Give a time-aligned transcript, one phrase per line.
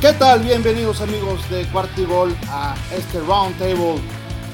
[0.00, 0.40] ¿Qué tal?
[0.40, 4.00] Bienvenidos amigos de Cuartigol a este round table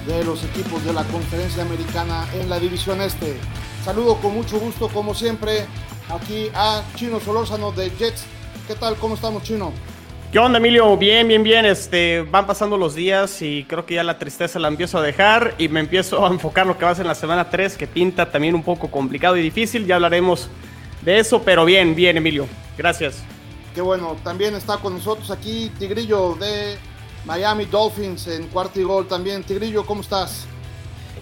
[0.05, 3.37] de los equipos de la conferencia americana en la división este.
[3.85, 5.67] Saludo con mucho gusto como siempre
[6.09, 8.27] aquí a Chino Solórzano de Jets.
[8.67, 8.97] ¿Qué tal?
[8.97, 9.73] ¿Cómo estamos Chino?
[10.33, 10.97] ¿Qué onda, Emilio?
[10.97, 11.65] Bien, bien, bien.
[11.65, 15.55] Este, van pasando los días y creo que ya la tristeza la empiezo a dejar
[15.59, 17.87] y me empiezo a enfocar lo que va a ser en la semana 3, que
[17.87, 19.87] pinta también un poco complicado y difícil.
[19.87, 20.49] Ya hablaremos
[21.03, 22.49] de eso, pero bien, bien, Emilio.
[22.77, 23.23] Gracias.
[23.77, 26.79] Qué bueno, también está con nosotros aquí Tigrillo de
[27.27, 29.45] Miami Dolphins en cuarto y gol también.
[29.45, 30.47] Tigrillo, ¿cómo estás?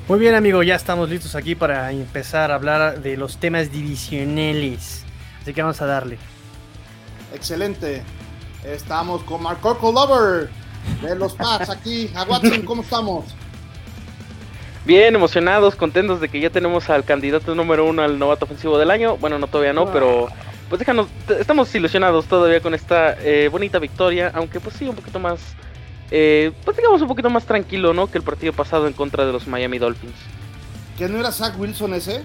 [0.07, 5.03] Muy bien, amigo, ya estamos listos aquí para empezar a hablar de los temas divisionales.
[5.43, 6.17] Así que vamos a darle.
[7.35, 8.05] Excelente.
[8.65, 10.49] Estamos con Marco Lover
[11.02, 12.09] de los Pats aquí.
[12.15, 13.25] A Watson, ¿cómo estamos?
[14.85, 18.93] Bien, emocionados, contentos de que ya tenemos al candidato número uno al novato ofensivo del
[18.93, 19.16] año.
[19.16, 20.29] Bueno, no todavía no, pero
[20.68, 25.18] pues déjanos, estamos ilusionados todavía con esta eh, bonita victoria, aunque pues sí, un poquito
[25.18, 25.40] más,
[26.10, 28.10] eh, pues digamos un poquito más tranquilo, ¿no?
[28.10, 30.15] Que el partido pasado en contra de los Miami Dolphins.
[30.98, 32.23] ¿Que no era Zach Wilson ese?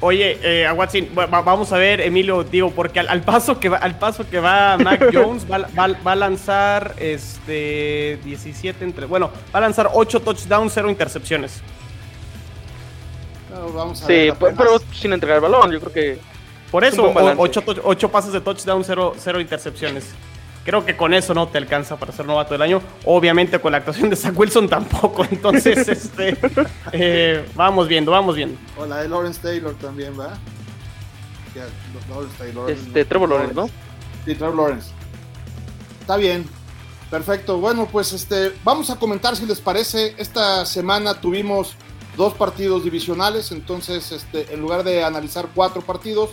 [0.00, 3.98] Oye, eh, a Watson, vamos a ver, Emilio, digo, porque al, paso que va, al
[3.98, 9.06] paso que va Mac Jones, va, a lanzar este 17 entre.
[9.06, 11.62] Bueno, va a lanzar 8 touchdowns, 0 intercepciones
[13.94, 16.18] sí, pero, sin entregar el balón, yo creo que.
[16.70, 20.14] Por eso, 8 pases de touchdown, 0 intercepciones.
[20.64, 22.80] Creo que con eso no te alcanza para ser novato del año.
[23.04, 25.24] Obviamente con la actuación de Zach Wilson tampoco.
[25.30, 26.36] Entonces, este,
[26.92, 28.58] eh, vamos viendo, vamos viendo.
[28.78, 30.38] O la de Lawrence Taylor también, ¿va?
[32.08, 32.70] Lawrence Taylor.
[32.70, 33.66] Este, Trevor Lawrence, ¿no?
[34.24, 34.90] Sí, Trevor Lawrence.
[36.00, 36.46] Está bien.
[37.10, 37.58] Perfecto.
[37.58, 40.14] Bueno, pues este, vamos a comentar si les parece.
[40.16, 41.76] Esta semana tuvimos
[42.16, 46.30] dos partidos divisionales, entonces este, en lugar de analizar cuatro partidos,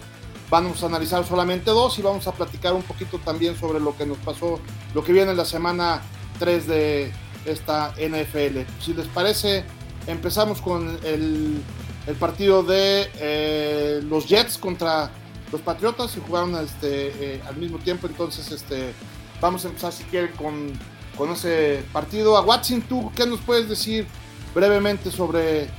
[0.49, 4.05] vamos a analizar solamente dos y vamos a platicar un poquito también sobre lo que
[4.05, 4.59] nos pasó,
[4.93, 6.01] lo que viene en la semana
[6.39, 7.11] 3 de
[7.45, 8.59] esta NFL.
[8.79, 9.63] Si les parece,
[10.07, 11.61] empezamos con el,
[12.05, 15.09] el partido de eh, los Jets contra
[15.51, 18.93] los Patriotas y jugaron este, eh, al mismo tiempo, entonces este,
[19.39, 20.71] vamos a empezar si quieren con,
[21.17, 22.37] con ese partido.
[22.37, 24.05] A Watson, ¿tú qué nos puedes decir?
[24.53, 25.69] brevemente sobre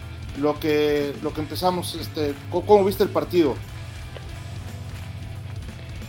[0.41, 3.54] lo que, lo que empezamos, este, cómo, viste el partido.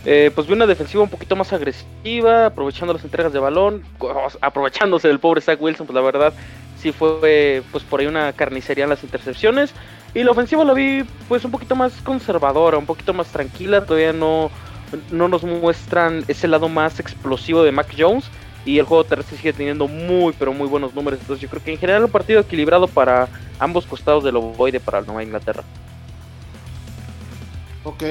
[0.06, 3.82] Eh, pues vi una defensiva un poquito más agresiva, aprovechando las entregas de balón,
[4.40, 6.34] aprovechándose del pobre Zach Wilson, pues la verdad
[6.78, 9.72] sí fue pues por ahí una carnicería en las intercepciones.
[10.14, 14.12] Y la ofensiva la vi pues un poquito más conservadora, un poquito más tranquila, todavía
[14.12, 14.50] no,
[15.10, 18.26] no nos muestran ese lado más explosivo de Mac Jones
[18.64, 21.20] y el juego terrestre sigue teniendo muy pero muy buenos números.
[21.20, 24.98] Entonces yo creo que en general un partido equilibrado para ambos costados del ovoide para
[24.98, 25.62] el Nueva Inglaterra.
[27.84, 28.02] Ok,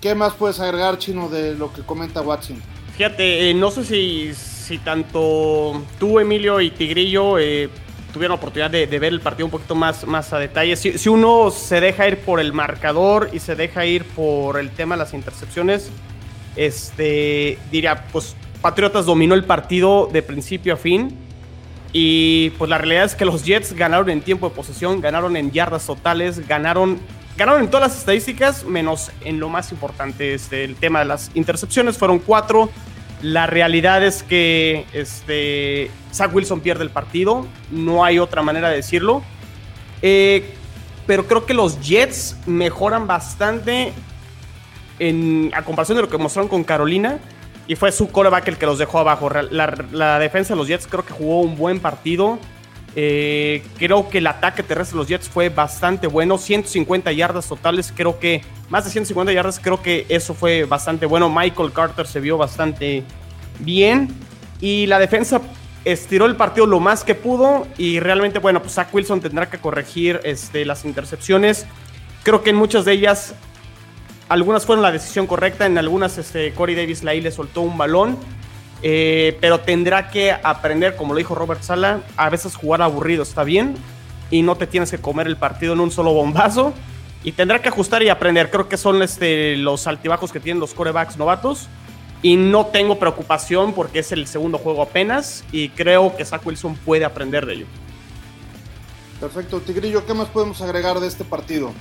[0.00, 2.60] ¿qué más puedes agregar, Chino, de lo que comenta Watson?
[2.96, 7.68] Fíjate, eh, no sé si, si tanto tú, Emilio y Tigrillo eh,
[8.12, 10.74] tuvieron oportunidad de, ver el partido un poquito más, más a detalle.
[10.74, 14.70] Si, si uno se deja ir por el marcador y se deja ir por el
[14.70, 15.90] tema de las intercepciones,
[16.56, 21.16] este diría, pues Patriotas dominó el partido de principio a fin.
[21.92, 25.50] Y pues la realidad es que los Jets ganaron en tiempo de posesión, ganaron en
[25.50, 26.98] yardas totales, ganaron,
[27.36, 31.30] ganaron en todas las estadísticas, menos en lo más importante, este, el tema de las
[31.34, 31.96] intercepciones.
[31.96, 32.68] Fueron cuatro.
[33.22, 38.76] La realidad es que este, Zach Wilson pierde el partido, no hay otra manera de
[38.76, 39.22] decirlo.
[40.02, 40.52] Eh,
[41.06, 43.94] pero creo que los Jets mejoran bastante
[44.98, 47.18] en, a comparación de lo que mostraron con Carolina
[47.68, 49.28] y fue su coreback el que los dejó abajo.
[49.30, 52.38] La, defensa de los Jets creo que jugó un buen partido.
[52.94, 56.38] Eh, creo que el ataque terrestre de los Jets fue bastante bueno.
[56.38, 61.28] 150 yardas totales, creo que más de 150 yardas, creo que eso fue bastante bueno.
[61.28, 63.02] Michael Carter se vio bastante
[63.58, 64.08] bien.
[64.60, 65.40] Y la defensa
[65.84, 67.66] estiró el partido lo más que pudo.
[67.78, 71.66] Y realmente, bueno, pues Zach Wilson tendrá que corregir este, las intercepciones.
[72.22, 73.34] Creo que en muchas de ellas
[74.28, 78.16] algunas fueron la decisión correcta, en algunas este, Corey Davis le soltó un balón,
[78.82, 83.44] eh, pero tendrá que aprender, como lo dijo Robert Sala, a veces jugar aburrido está
[83.44, 83.76] bien
[84.30, 86.74] y no te tienes que comer el partido en un solo bombazo
[87.22, 88.50] y tendrá que ajustar y aprender.
[88.50, 91.68] Creo que son este, los altibajos que tienen los corebacks novatos
[92.22, 96.76] y no tengo preocupación porque es el segundo juego apenas y creo que Zach Wilson
[96.76, 97.66] puede aprender de ello.
[99.20, 101.72] Perfecto, Tigrillo, ¿qué más podemos agregar de este partido?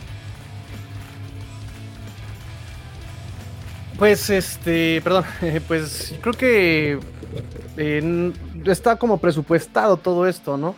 [3.98, 5.26] Pues este, perdón,
[5.68, 7.00] pues creo que
[7.78, 8.32] eh,
[8.66, 10.76] está como presupuestado todo esto, ¿no?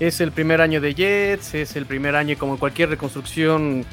[0.00, 3.84] Es el primer año de Jets, es el primer año como cualquier reconstrucción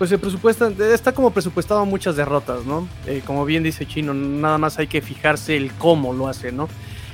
[0.00, 2.88] pues el presupuesto está como presupuestado muchas derrotas, ¿no?
[3.06, 6.70] Eh, como bien dice Chino, nada más hay que fijarse el cómo lo hace, ¿no?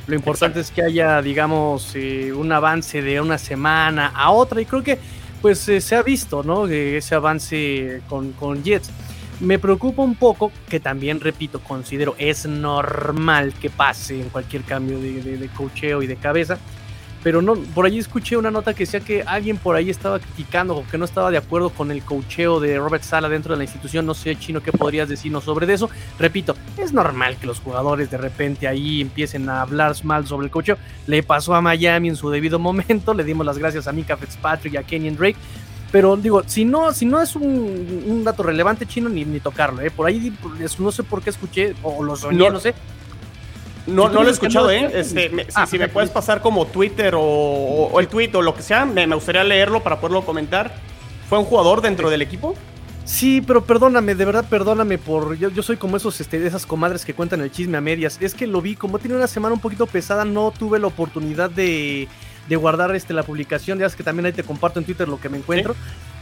[0.07, 4.67] Lo importante es que haya, digamos, eh, un avance de una semana a otra y
[4.67, 5.01] creo que
[5.43, 6.69] pues eh, se ha visto, ¿no?
[6.69, 8.93] ese avance con, con Jets.
[9.41, 14.99] Me preocupa un poco, que también, repito, considero es normal que pase en cualquier cambio
[14.99, 16.59] de, de, cocheo y de cabeza,
[17.23, 20.77] pero no, por allí escuché una nota que decía que alguien por ahí estaba criticando
[20.77, 23.65] o que no estaba de acuerdo con el cocheo de Robert Sala dentro de la
[23.65, 24.06] institución.
[24.06, 25.91] No sé, Chino, ¿qué podrías decirnos sobre eso?
[26.19, 30.50] Repito, es normal que los jugadores de repente ahí empiecen a hablar mal sobre el
[30.50, 30.79] cocheo.
[31.09, 34.75] Le pasó a Miami en su debido momento, le dimos las gracias a Mika Fitzpatrick
[34.75, 35.37] y a Kenyon Drake.
[35.93, 39.91] Pero digo, si no, si no es un, dato relevante chino, ni, ni tocarlo, ¿eh?
[39.91, 40.33] Por ahí
[40.79, 42.75] no sé por qué escuché, o lo soñé, no sé,
[43.87, 44.91] no, no lo he escuchado, ¿eh?
[44.93, 48.85] Este, ah, si, me puedes pasar como Twitter o, el tweet o lo que sea,
[48.85, 50.75] me, gustaría leerlo para poderlo comentar.
[51.29, 52.55] ¿Fue un jugador dentro del equipo?
[53.05, 55.37] Sí, pero perdóname, de verdad perdóname por.
[55.37, 58.19] Yo, yo soy como esos, este, esas comadres que cuentan el chisme a medias.
[58.21, 61.50] Es que lo vi, como tiene una semana un poquito pesada, no tuve la oportunidad
[61.50, 62.09] de,
[62.49, 63.79] de guardar este, la publicación.
[63.79, 65.75] Ya es que también ahí te comparto en Twitter lo que me encuentro.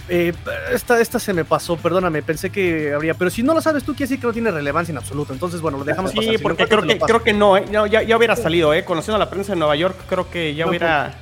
[0.08, 0.34] Eh,
[0.70, 3.92] esta, esta se me pasó, perdóname, pensé que habría, pero si no lo sabes tú,
[3.92, 5.32] quiere decir que no tiene relevancia en absoluto.
[5.32, 7.64] Entonces, bueno, lo dejamos sí, porque creo, que, creo que no, ¿eh?
[7.70, 8.84] ya, ya, hubiera salido, ¿eh?
[8.84, 11.14] conociendo la prensa de Nueva York, creo que ya hubiera,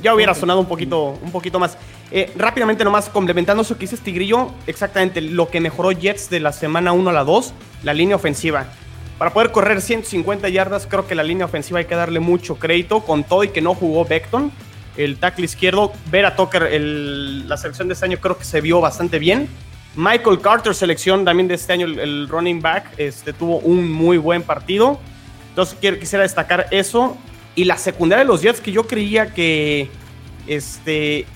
[0.00, 1.76] ya hubiera sonado un poquito, un poquito más.
[2.12, 6.52] Eh, rápidamente nomás, complementando eso que dices, Tigrillo, exactamente lo que mejoró Jets de la
[6.52, 8.66] semana 1 a la 2, la línea ofensiva.
[9.18, 13.00] Para poder correr 150 yardas, creo que la línea ofensiva hay que darle mucho crédito,
[13.00, 14.52] con todo y que no jugó Beckton
[14.98, 15.92] el tackle izquierdo.
[16.10, 19.48] Ver a Tucker, la selección de este año creo que se vio bastante bien.
[19.96, 24.42] Michael Carter, selección también de este año, el, running back, este, tuvo un muy buen
[24.42, 25.00] partido.
[25.50, 27.16] Entonces quisiera destacar eso.
[27.54, 29.88] Y la secundaria de los Jets, que yo creía que
[30.46, 31.26] este,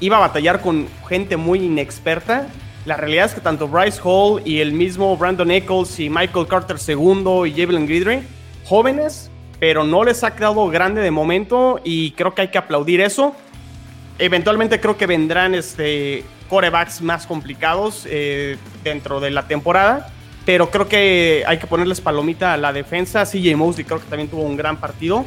[0.00, 2.48] iba a batallar con gente muy inexperta.
[2.88, 6.78] La realidad es que tanto Bryce Hall y el mismo Brandon Eccles y Michael Carter
[6.78, 8.22] segundo y Javelin Guidry,
[8.64, 9.30] jóvenes,
[9.60, 13.36] pero no les ha quedado grande de momento y creo que hay que aplaudir eso.
[14.18, 20.08] Eventualmente creo que vendrán este, corebacks más complicados eh, dentro de la temporada,
[20.46, 23.26] pero creo que hay que ponerles palomita a la defensa.
[23.26, 25.26] CJ Mosley creo que también tuvo un gran partido.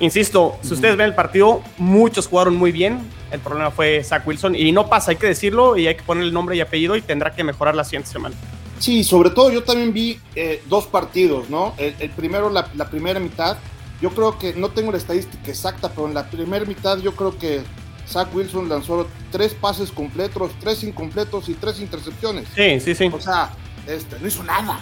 [0.00, 3.00] Insisto, si ustedes ven el partido, muchos jugaron muy bien.
[3.30, 6.24] El problema fue Zach Wilson y no pasa, hay que decirlo y hay que poner
[6.24, 8.34] el nombre y apellido y tendrá que mejorar la siguiente semana.
[8.78, 11.74] Sí, sobre todo yo también vi eh, dos partidos, ¿no?
[11.76, 13.58] El, primero, la, primera mitad,
[14.00, 17.36] yo creo que, no tengo la estadística exacta, pero en la primera mitad yo creo
[17.36, 17.60] que
[18.08, 22.48] Zach Wilson lanzó tres pases completos, tres incompletos y tres intercepciones.
[22.54, 23.10] Sí, sí, sí.
[23.12, 23.50] O sea,
[23.86, 24.80] este, no hizo nada,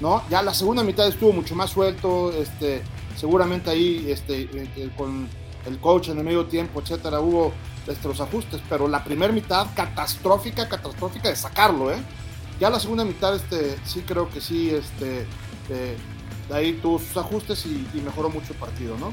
[0.00, 0.24] ¿no?
[0.28, 2.82] Ya la segunda mitad estuvo mucho más suelto, este,
[3.16, 5.28] seguramente ahí este, eh, eh, con
[5.66, 7.52] el coach en el medio tiempo, etcétera, hubo
[7.86, 11.96] los ajustes, pero la primera mitad catastrófica, catastrófica de sacarlo, ¿eh?
[12.60, 15.26] Ya la segunda mitad, este, sí creo que sí, este,
[15.68, 19.12] de ahí tuvo sus ajustes y, mejoró mucho el partido, ¿no?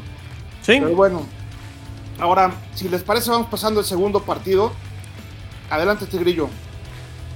[0.61, 0.79] Sí.
[0.79, 1.23] Pero bueno,
[2.19, 4.71] ahora, si les parece, vamos pasando el segundo partido.
[5.69, 6.49] Adelante, Tigrillo.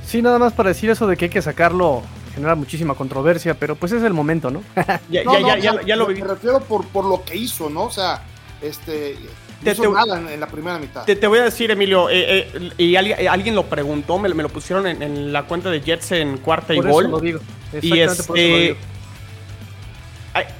[0.06, 2.04] Sí, nada más para decir eso de que hay que sacarlo
[2.38, 4.64] genera muchísima controversia, pero pues es el momento, ¿no?
[5.10, 6.22] ya, ya, ya, ya, lo vi.
[6.22, 7.86] Me refiero por, por lo que hizo, ¿no?
[7.86, 8.24] O sea,
[8.62, 9.18] este,
[9.64, 11.04] te, en, la primera mitad.
[11.04, 14.86] Te, voy a decir, Emilio, eh, eh, y alguien, alguien, lo preguntó, me, lo pusieron
[14.86, 17.10] en, la cuenta de Jets en cuarta y gol.
[17.10, 17.40] lo digo.
[17.82, 18.78] Y este,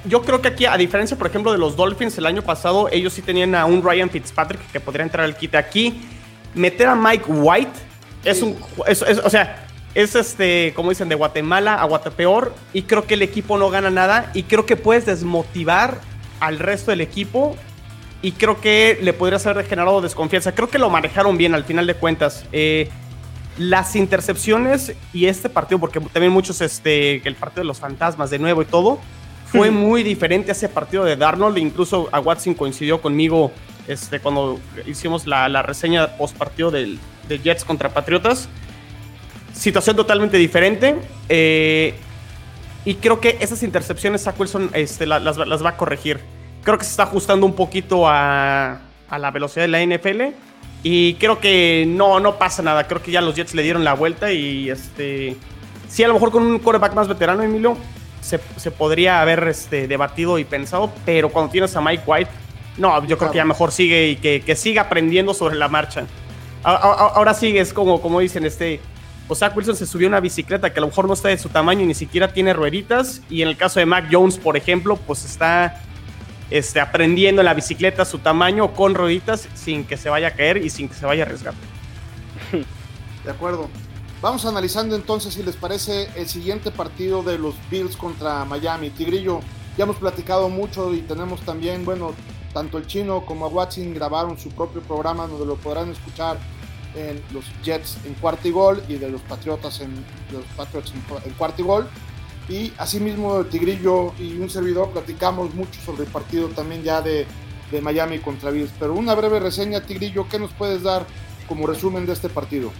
[0.04, 3.12] yo creo que aquí, a diferencia, por ejemplo, de los Dolphins el año pasado, ellos
[3.12, 5.54] sí tenían a un Ryan Fitzpatrick que podría entrar al kit.
[5.54, 6.00] Aquí,
[6.54, 7.78] meter a Mike White
[8.24, 8.56] es un.
[8.76, 9.67] o sea,
[9.98, 12.54] es este, como dicen, de Guatemala a Guatepeor.
[12.72, 14.30] Y creo que el equipo no gana nada.
[14.32, 16.00] Y creo que puedes desmotivar
[16.38, 17.56] al resto del equipo
[18.22, 20.54] y creo que le podría ser generado desconfianza.
[20.54, 22.44] Creo que lo manejaron bien al final de cuentas.
[22.52, 22.88] Eh,
[23.58, 28.38] las intercepciones y este partido, porque también muchos, este, el partido de los fantasmas de
[28.38, 29.00] nuevo y todo,
[29.46, 31.58] fue muy diferente a ese partido de Darnold.
[31.58, 33.50] Incluso a Watson coincidió conmigo
[33.88, 36.98] este, cuando hicimos la, la reseña post partido de
[37.42, 38.48] Jets contra Patriotas.
[39.58, 40.96] Situación totalmente diferente.
[41.28, 41.94] Eh,
[42.84, 46.20] y creo que esas intercepciones Zach Wilson este, las, va a corregir
[46.62, 50.34] creo que se está ajustando un poquito a, la velocidad de la NFL.
[50.82, 52.86] Y creo que no, no pasa nada.
[52.86, 55.36] Creo que ya los Jets le dieron la vuelta y este.
[55.88, 57.76] Sí, a lo mejor con un quarterback más veterano, Emilio,
[58.20, 58.38] se,
[58.70, 62.30] podría haber este, debatido y pensado, pero cuando tienes a Mike White,
[62.76, 66.06] no, yo creo que ya mejor sigue y que, siga aprendiendo sobre la marcha.
[66.62, 68.80] Ahora sigue, es como, como dicen, este.
[69.28, 71.36] O sea, Wilson se subió a una bicicleta que a lo mejor no está de
[71.36, 73.20] su tamaño y ni siquiera tiene rueditas.
[73.28, 75.82] Y en el caso de Mac Jones, por ejemplo, pues está
[76.50, 80.56] este, aprendiendo en la bicicleta su tamaño con rueditas sin que se vaya a caer
[80.56, 81.54] y sin que se vaya a arriesgar.
[83.24, 83.68] De acuerdo.
[84.20, 88.90] Vamos analizando entonces si les parece el siguiente partido de los Bills contra Miami.
[88.90, 89.40] Tigrillo,
[89.76, 92.14] ya hemos platicado mucho y tenemos también, bueno,
[92.52, 96.38] tanto el chino como a Watson grabaron su propio programa donde lo podrán escuchar
[96.94, 99.92] en los Jets en cuarto y gol y de los Patriotas en
[100.32, 100.92] los Patriots
[101.24, 101.88] en, cuarto y gol.
[102.48, 107.26] Y asimismo Tigrillo y un servidor platicamos mucho sobre el partido también ya de,
[107.70, 108.72] de Miami contra Bills.
[108.78, 111.06] Pero una breve reseña, Tigrillo, ¿qué nos puedes dar
[111.46, 112.70] como resumen de este partido?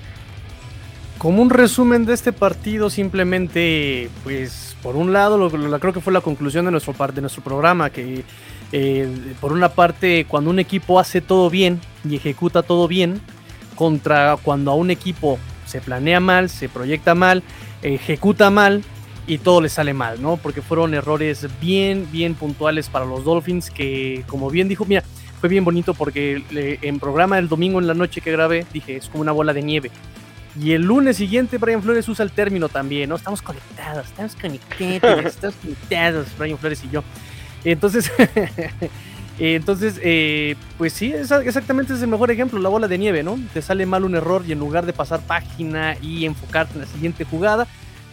[1.19, 6.13] Como un resumen de este partido, simplemente, pues, por un lado, lo, creo que fue
[6.13, 8.23] la conclusión de nuestro, de nuestro programa, que
[8.71, 13.21] eh, por una parte, cuando un equipo hace todo bien y ejecuta todo bien,
[13.79, 17.45] contra cuando a un equipo se planea mal, se proyecta mal,
[17.81, 18.83] ejecuta mal
[19.29, 20.37] y todo le sale mal, ¿no?
[20.37, 25.05] Porque fueron errores bien, bien puntuales para los Dolphins que, como bien dijo, mira,
[25.39, 29.09] fue bien bonito porque en programa el domingo en la noche que grabé, dije, es
[29.09, 29.93] como una bola de nieve
[30.61, 33.15] y el lunes siguiente Brian Flores usa el término también, ¿no?
[33.15, 37.05] Estamos conectados, estamos conectados, estamos conectados, Brian Flores y yo.
[37.63, 38.11] Entonces,
[39.39, 43.39] entonces, eh, pues sí, exactamente es el mejor ejemplo, la bola de nieve, ¿no?
[43.55, 46.87] Te sale mal un error y en lugar de pasar página y enfocarte en la
[46.87, 47.67] siguiente jugada,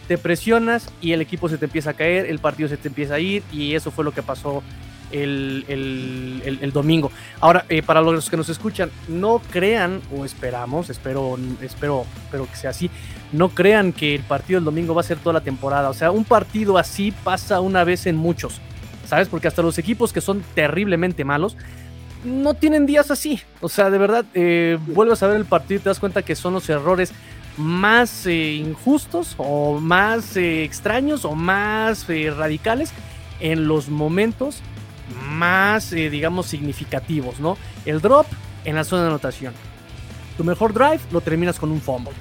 [0.06, 3.14] te presionas y el equipo se te empieza a caer, el partido se te empieza
[3.14, 4.62] a ir y eso fue lo que pasó
[5.10, 7.10] el, domingo.
[7.40, 12.56] Ahora, eh, para los que nos escuchan, no crean, o esperamos, espero, espero, espero que
[12.56, 12.90] sea así,
[13.32, 15.90] no crean que el partido del domingo va a ser toda la temporada.
[15.90, 18.60] O sea, un partido así pasa una vez en muchos,
[19.06, 19.28] ¿sabes?
[19.28, 21.56] Porque hasta los equipos que son terriblemente malos,
[22.24, 23.40] no tienen días así.
[23.60, 26.34] O sea, de verdad, eh, vuelves a ver el partido y te das cuenta que
[26.34, 27.12] son los errores
[27.56, 32.92] más eh, injustos o más extraños o más radicales
[33.40, 34.62] en los momentos
[35.28, 37.56] más, eh, digamos, significativos, ¿no?
[37.84, 38.26] El drop
[38.64, 39.54] en la zona de anotación.
[40.36, 42.12] Tu mejor drive lo terminas con un fumble.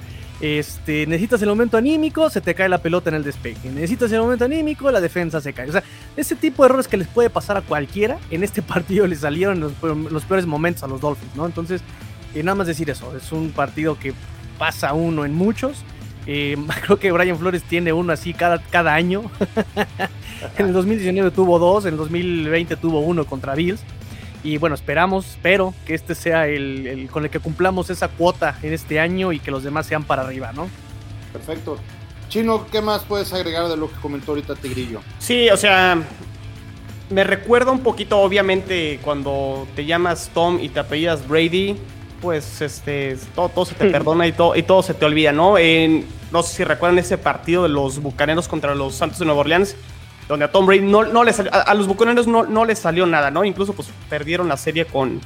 [0.41, 3.71] Este, necesitas el momento anímico, se te cae la pelota en el despegue.
[3.71, 5.69] Necesitas el momento anímico, la defensa se cae.
[5.69, 5.83] O sea,
[6.17, 9.59] ese tipo de errores que les puede pasar a cualquiera, en este partido les salieron
[9.59, 11.45] los, los peores momentos a los Dolphins, ¿no?
[11.45, 11.81] Entonces,
[12.33, 14.13] eh, nada más decir eso, es un partido que
[14.57, 15.83] pasa uno en muchos
[16.27, 19.23] eh, creo que Brian Flores tiene uno así cada, cada año.
[20.57, 23.81] en el 2019 tuvo dos, en el 2020 tuvo uno contra Bills.
[24.45, 28.73] Y bueno, esperamos, espero que este sea el, con el que cumplamos esa cuota en
[28.73, 30.69] este año y que los demás sean para arriba, ¿no?
[31.33, 31.79] Perfecto.
[32.29, 35.01] Chino, ¿qué más puedes agregar de lo que comentó ahorita Tigrillo?
[35.17, 35.97] Sí, o sea,
[37.09, 41.75] me recuerda un poquito, obviamente, cuando te llamas Tom y te apellidas Brady,
[42.21, 45.55] pues este, todo, se te perdona y todo, y todo se te olvida, ¿no?
[46.31, 49.75] no sé si recuerdan ese partido de los Bucaneros contra los Santos de Nueva Orleans,
[50.27, 53.31] donde a Tom Brady no, no les a, los Bucaneros no, no les salió nada,
[53.31, 53.43] ¿no?
[53.43, 55.21] Incluso pues perdieron la serie con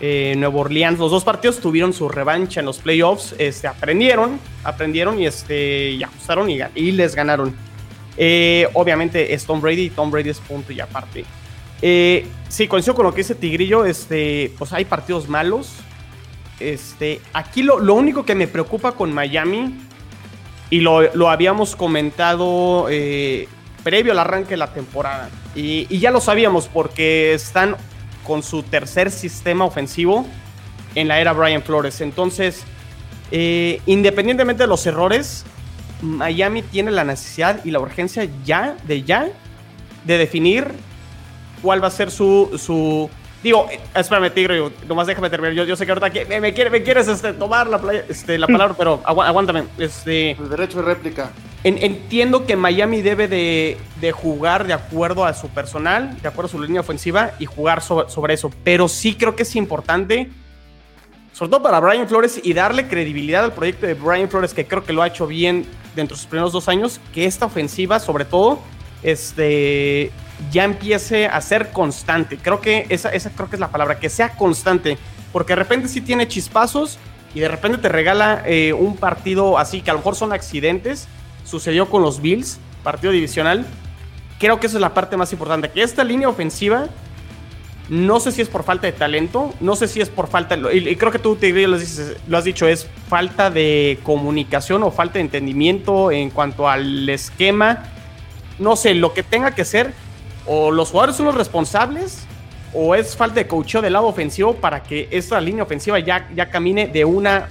[0.00, 0.98] eh, Nueva Orleans.
[0.98, 6.02] Los dos partidos tuvieron su revancha en los playoffs, este, aprendieron, aprendieron y este, y
[6.02, 7.54] ajustaron y, y les ganaron.
[8.16, 11.24] Eh, obviamente es Tom Brady y Tom Brady es punto y aparte.
[11.80, 15.72] Eh, sí, coincido con lo que dice Tigrillo, este, pues hay partidos malos,
[16.58, 19.72] este, aquí lo, único que me preocupa con Miami,
[20.70, 23.48] y lo, habíamos comentado eh,
[23.88, 27.74] previo al arranque de la temporada, y, ya lo sabíamos porque están
[28.22, 30.26] con su tercer sistema ofensivo
[30.94, 32.02] en la era Brian Flores.
[32.02, 32.64] Entonces,
[33.30, 35.46] eh, independientemente de los errores,
[36.02, 39.30] Miami tiene la necesidad y la urgencia ya, de ya,
[40.04, 40.66] de definir
[41.62, 43.08] cuál va a ser su, su,
[43.42, 45.54] Digo, espérame, Tigre, nomás déjame terminar.
[45.54, 48.74] Yo, yo sé que ahorita que me, me, quieres este, tomar la, este, la palabra,
[48.76, 49.64] pero aguántame.
[49.78, 51.30] Este, El derecho de réplica.
[51.62, 56.50] entiendo que Miami debe de, de, jugar de acuerdo a su personal, de acuerdo a
[56.50, 58.50] su línea ofensiva y jugar sobre, sobre eso.
[58.64, 60.30] Pero sí creo que es importante,
[61.32, 64.82] sobre todo para Brian Flores, y darle credibilidad al proyecto de Brian Flores, que creo
[64.82, 65.64] que lo ha hecho bien
[65.94, 68.58] dentro de sus primeros dos años, que esta ofensiva, sobre todo,
[69.04, 70.10] este,
[70.50, 72.38] ya empiece a ser constante.
[72.38, 74.98] Creo que esa, esa creo que es la palabra, que sea constante.
[75.32, 76.98] Porque de repente sí tiene chispazos
[77.34, 81.08] y de repente te regala eh, un partido así, que a lo mejor son accidentes.
[81.44, 83.66] Sucedió con los Bills, partido divisional.
[84.38, 85.70] Creo que esa es la parte más importante.
[85.70, 86.86] Que esta línea ofensiva,
[87.88, 90.94] no sé si es por falta de talento, no sé si es por falta, y,
[90.96, 91.78] creo que tú te, lo,
[92.28, 97.84] lo has dicho, es falta de comunicación o falta de entendimiento en cuanto al esquema.
[98.58, 99.94] No sé, lo que tenga que ser,
[100.48, 102.26] o los jugadores son los responsables
[102.72, 106.50] o es falta de coacheo del lado ofensivo para que esta línea ofensiva ya, ya
[106.50, 107.48] camine de una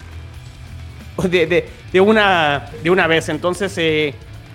[1.23, 3.29] de, una de una vez.
[3.29, 4.13] Entonces eh,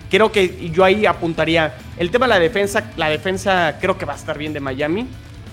[0.09, 2.91] creo que yo ahí apuntaría el tema de la defensa.
[2.95, 5.07] La defensa creo que va a estar bien de Miami,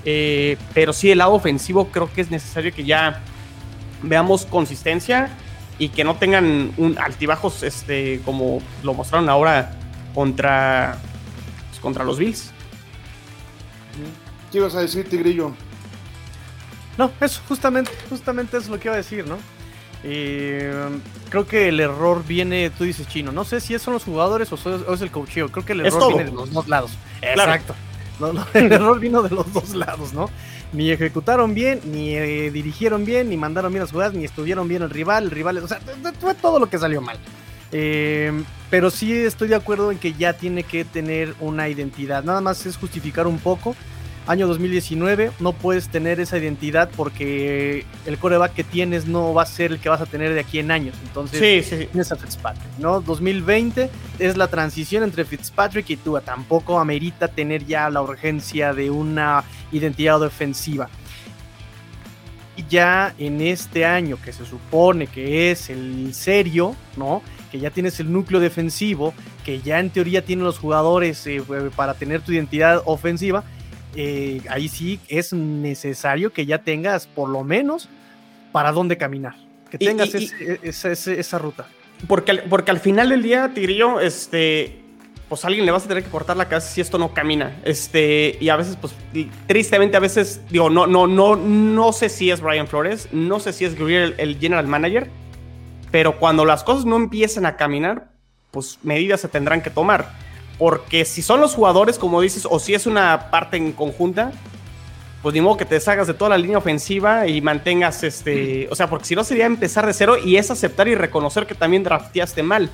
[0.04, 3.20] eh, pero sí el lado ofensivo creo que es necesario que ya
[4.02, 5.30] veamos consistencia
[5.78, 9.72] y que no tengan un altibajos este, como lo mostraron ahora
[10.14, 10.98] contra,
[11.68, 12.52] pues, contra los Bills.
[14.50, 15.52] ¿Qué ibas a decir, Tigrillo?
[16.98, 19.38] No, eso justamente, justamente es lo que iba a decir, ¿no?
[20.02, 20.88] Eh,
[21.28, 24.94] creo que el error viene, tú dices chino, no sé si son los jugadores o,
[24.94, 26.92] es el coacheo, creo que el error viene de los dos lados.
[27.22, 27.74] Exacto.
[28.54, 30.30] el error vino de los dos lados, ¿no?
[30.72, 34.82] Ni ejecutaron bien, ni eh, dirigieron bien, ni mandaron bien las jugadas, ni estuvieron bien
[34.82, 35.80] el rival, el rival, o sea,
[36.20, 37.18] fue todo lo que salió mal.
[37.72, 38.32] Eh,
[38.70, 42.24] pero sí estoy de acuerdo en que ya tiene que tener una identidad.
[42.24, 43.74] Nada más es justificar un poco
[44.30, 49.46] año 2019 no puedes tener esa identidad porque el coreback que tienes no va a
[49.46, 50.94] ser el que vas a tener de aquí en años.
[51.02, 53.00] Entonces, sí, tienes a Fitzpatrick, ¿no?
[53.00, 56.20] 2020 es la transición entre Fitzpatrick y Tua.
[56.20, 60.88] Tampoco amerita tener ya la urgencia de una identidad defensiva.
[62.56, 67.22] Y ya en este año que se supone que es el serio, ¿no?
[67.50, 69.12] Que ya tienes el núcleo defensivo,
[69.44, 71.42] que ya en teoría tienen los jugadores eh,
[71.74, 73.44] para tener tu identidad ofensiva
[73.96, 77.88] eh, ahí sí es necesario que ya tengas por lo menos
[78.52, 79.34] para dónde caminar,
[79.68, 81.66] que tengas esa, ruta.
[82.06, 84.80] Porque, porque al final del día, Tigrillo, este,
[85.28, 87.60] pues a alguien le vas a tener que cortar la cabeza si esto no camina.
[87.64, 88.94] Este, y a veces, pues,
[89.46, 93.52] tristemente, a veces, digo, no, no, no, no sé si es Brian Flores, no sé
[93.52, 95.08] si es Greer el general manager,
[95.90, 98.08] pero cuando las cosas no empiezan a caminar,
[98.50, 100.12] pues medidas se tendrán que tomar.
[100.58, 104.32] Porque si son los jugadores, como dices, o si es una parte en conjunta,
[105.22, 108.68] pues ni modo que te deshagas de toda la línea ofensiva y mantengas este.
[108.70, 111.54] O sea, porque si no sería empezar de cero y es aceptar y reconocer que
[111.54, 112.70] también drafteaste mal.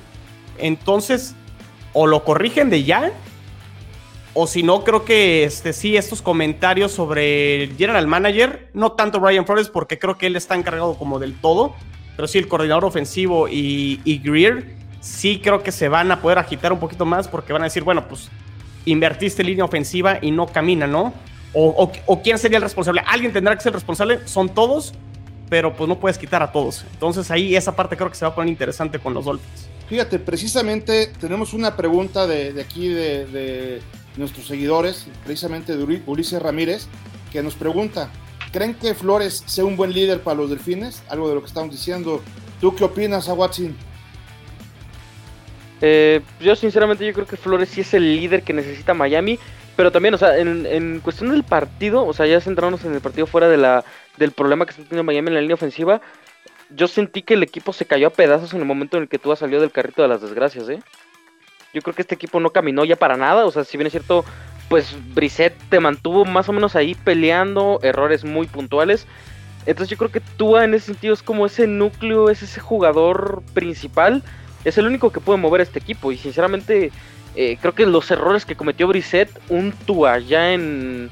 [0.57, 1.35] Entonces,
[1.93, 3.11] o lo corrigen de ya,
[4.33, 9.19] o si no, creo que este, sí, estos comentarios sobre el general manager, no tanto
[9.19, 11.73] Brian Flores, porque creo que él está encargado como del todo,
[12.17, 16.73] pero sí el coordinador ofensivo y, Greer sí creo que se van a poder agitar
[16.73, 18.29] un poquito más porque van a decir, bueno, pues
[18.83, 21.13] invertiste línea ofensiva y no camina, ¿no?
[21.53, 23.01] O, quién sería el responsable.
[23.07, 24.93] Alguien tendrá que ser responsable, son todos,
[25.49, 26.85] pero pues no puedes quitar a todos.
[26.91, 29.69] Entonces ahí esa parte creo que se va a poner interesante con los Dolphins.
[29.87, 33.81] Fíjate, precisamente tenemos una pregunta de, aquí de, de,
[34.17, 36.87] nuestros seguidores, precisamente de Ulises Ramírez,
[37.31, 38.09] que nos pregunta,
[38.57, 41.03] ¿creen que Flores sea un buen líder para los delfines?
[41.09, 42.23] Algo de lo que estamos diciendo.
[42.59, 43.75] ¿Tú qué opinas, Watson?
[45.79, 49.37] Eh, yo sinceramente yo creo que Flores sí es el líder que necesita Miami,
[49.75, 53.27] pero también, o sea, en, cuestión del partido, o sea, ya centrándonos en el partido
[53.27, 53.85] fuera de la,
[54.17, 56.01] del problema que está teniendo Miami en la línea ofensiva,
[56.71, 59.19] yo sentí que el equipo se cayó a pedazos en el momento en el que
[59.19, 60.79] tú has salido del carrito de las desgracias, ¿eh?
[61.75, 63.93] Yo creo que este equipo no caminó ya para nada, o sea, si bien es
[63.93, 64.25] cierto,
[64.69, 69.07] pues Brissett te mantuvo más o menos ahí peleando, errores muy puntuales.
[69.65, 73.43] Entonces yo creo que Tua en ese sentido es como ese núcleo, es ese jugador
[73.53, 74.23] principal
[74.67, 76.11] es el único que puede mover este equipo.
[76.11, 76.91] Y sinceramente,
[77.35, 81.09] eh, creo que los errores que cometió Brissett, un Tua ya en,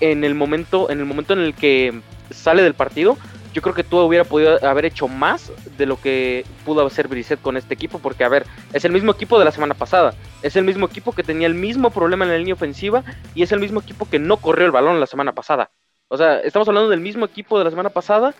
[0.00, 3.16] en, el momento, en el momento en el que sale del partido,
[3.52, 7.40] yo creo que Tua hubiera podido haber hecho más de lo que pudo hacer Brissett
[7.40, 7.98] con este equipo.
[7.98, 10.14] Porque, a ver, es el mismo equipo de la semana pasada.
[10.42, 13.04] Es el mismo equipo que tenía el mismo problema en la línea ofensiva.
[13.34, 15.70] Y es el mismo equipo que no corrió el balón la semana pasada.
[16.08, 18.34] O sea, estamos hablando del mismo equipo de la semana pasada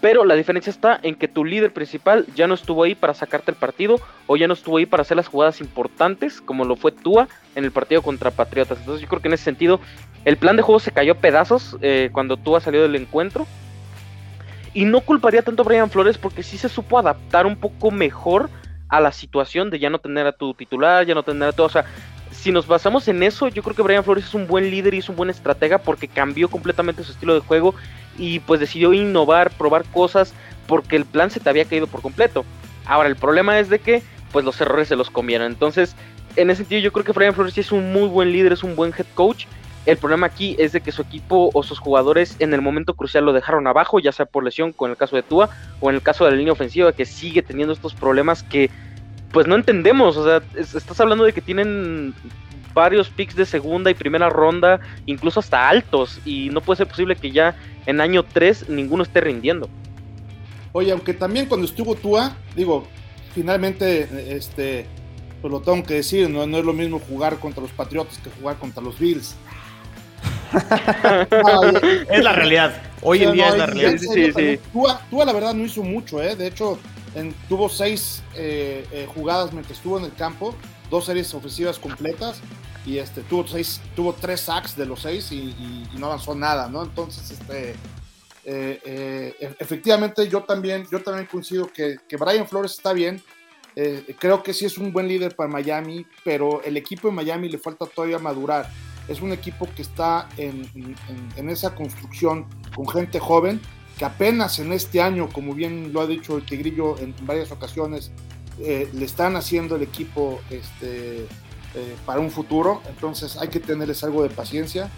[0.00, 3.50] pero la diferencia está en que tu líder principal ya no estuvo ahí para sacarte
[3.50, 6.92] el partido o ya no estuvo ahí para hacer las jugadas importantes como lo fue
[6.92, 8.78] Tua en el partido contra Patriotas.
[8.78, 9.80] Entonces yo creo que en ese sentido
[10.24, 13.46] el plan de juego se cayó pedazos eh, cuando Tua salió del encuentro.
[14.78, 18.48] Y no culparía tanto a Brian Flores porque sí se supo adaptar un poco mejor
[18.88, 21.66] a la situación de ya no tener a tu titular, ya no tener a todo.
[21.66, 21.84] O sea,
[22.30, 24.98] si nos basamos en eso, yo creo que Brian Flores es un buen líder y
[24.98, 27.74] es un buen estratega porque cambió completamente su estilo de juego
[28.18, 30.32] y pues decidió innovar, probar cosas
[30.68, 32.44] porque el plan se te había caído por completo.
[32.86, 35.48] Ahora el problema es de que pues los errores se los comieron.
[35.48, 35.96] Entonces,
[36.36, 38.76] en ese sentido yo creo que Brian Flores es un muy buen líder, es un
[38.76, 39.46] buen head coach.
[39.88, 43.24] El problema aquí es de que su equipo o sus jugadores en el momento crucial
[43.24, 45.48] lo dejaron abajo, ya sea por lesión, con el caso de Tua,
[45.80, 48.68] o en el caso de la línea ofensiva que sigue teniendo estos problemas que
[49.32, 50.18] pues no entendemos.
[50.18, 52.12] O sea, estás hablando de que tienen
[52.74, 57.16] varios picks de segunda y primera ronda, incluso hasta altos, y no puede ser posible
[57.16, 59.70] que ya en año 3 ninguno esté rindiendo.
[60.72, 62.86] Oye, aunque también cuando estuvo Tua, digo,
[63.34, 64.84] finalmente, este,
[65.40, 68.28] pues lo tengo que decir, no, no es lo mismo jugar contra los Patriotas que
[68.28, 69.34] jugar contra los Bills.
[72.10, 72.82] es la realidad.
[73.02, 73.98] Hoy en día es la realidad.
[73.98, 74.58] Sí, sí.
[74.72, 76.34] Tua, la verdad no hizo mucho, ¿eh?
[76.36, 76.78] De hecho,
[77.48, 80.54] tuvo seis eh, eh, jugadas mientras estuvo en el campo,
[80.90, 82.40] dos series ofensivas completas
[82.86, 86.82] y este tuvo seis, tuvo tres sacks de los seis y, no avanzó nada, ¿no?
[86.82, 87.74] Entonces, este
[88.44, 93.22] eh, eh, e-, efectivamente yo también, yo también coincido que, que Brian Flores está bien.
[93.76, 97.48] Eh, creo que sí es un buen líder para Miami, pero el equipo de Miami
[97.48, 98.68] le falta todavía madurar.
[99.08, 100.68] Es un equipo que está en,
[101.48, 103.60] esa construcción con gente joven
[103.96, 108.12] que apenas en este año, como bien lo ha dicho el Tigrillo en, varias ocasiones,
[108.58, 111.26] le están haciendo el equipo este,
[112.06, 112.82] para un futuro.
[112.88, 114.90] Entonces hay que tenerles algo de paciencia.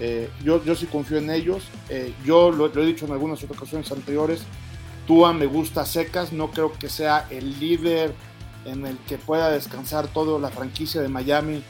[0.00, 1.64] Eh, yo, yo sí confío en ellos.
[1.88, 4.42] Eh, yo lo, he dicho en algunas ocasiones anteriores.
[5.06, 6.32] Tua me gusta secas.
[6.32, 8.14] No creo que sea el líder
[8.64, 11.62] en el que pueda descansar toda la franquicia de Miami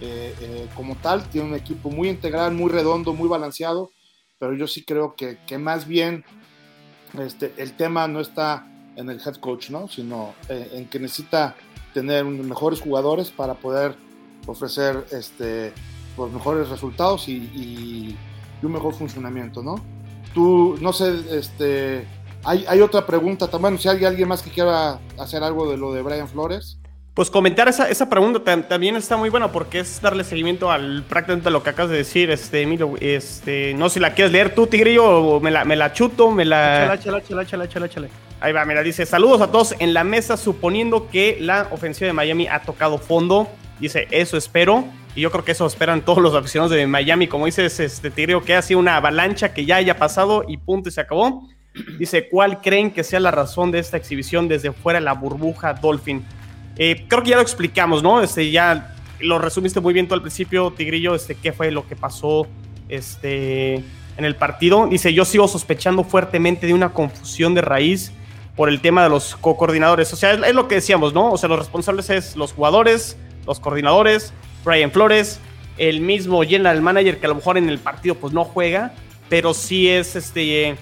[0.00, 1.28] eh, como tal.
[1.28, 3.90] Tiene un equipo muy integral, muy redondo, muy balanceado.
[4.38, 6.24] Pero yo sí creo que, más bien
[7.18, 9.88] este, el tema no está en el head coach, ¿no?
[9.88, 11.56] sino en que necesita
[11.92, 13.96] tener mejores jugadores para poder
[14.46, 15.72] ofrecer este,
[16.16, 18.16] los mejores resultados y,
[18.60, 19.76] un mejor funcionamiento, ¿no?
[20.34, 22.04] Tú, no sé, este,
[22.44, 26.02] hay otra pregunta también, si hay alguien más que quiera hacer algo de lo de
[26.02, 26.78] Brian Flores.
[27.18, 31.50] Pues comentar esa, esa pregunta también está muy buena porque es darle seguimiento al prácticamente
[31.50, 34.68] lo que acabas de decir, este, Emilio, este, no sé si la quieres leer tú,
[34.68, 36.82] Tigrillo, o me la, me la chuto, me la...
[38.38, 42.12] Ahí va, mira, dice, saludos a todos en la mesa, suponiendo que la ofensiva de
[42.12, 43.48] Miami ha tocado fondo,
[43.80, 44.84] dice, eso espero,
[45.16, 47.26] y yo creo que eso esperan todos los aficionados de Miami.
[47.26, 50.88] Como dices, este Tigre, que ha sido una avalancha que ya haya pasado y punto
[50.88, 51.48] y se acabó.
[51.98, 55.74] Dice, ¿cuál creen que sea la razón de esta exhibición desde fuera de la burbuja
[55.74, 56.24] Dolphin?
[56.78, 58.22] Eh, creo que ya lo explicamos, ¿no?
[58.22, 61.96] Este, ya lo resumiste muy bien tú al principio, Tigrillo, este, qué fue lo que
[61.96, 62.46] pasó
[62.88, 64.86] este, en el partido.
[64.86, 68.12] Dice, yo sigo sospechando fuertemente de una confusión de raíz
[68.56, 70.12] por el tema de los co-coordinadores.
[70.12, 71.32] O sea, es, lo que decíamos, ¿no?
[71.32, 74.32] O sea, los responsables es los jugadores, los coordinadores,
[74.64, 75.40] Brian Flores,
[75.78, 78.92] el mismo general manager que a lo mejor en el partido pues no juega,
[79.28, 80.76] pero sí es este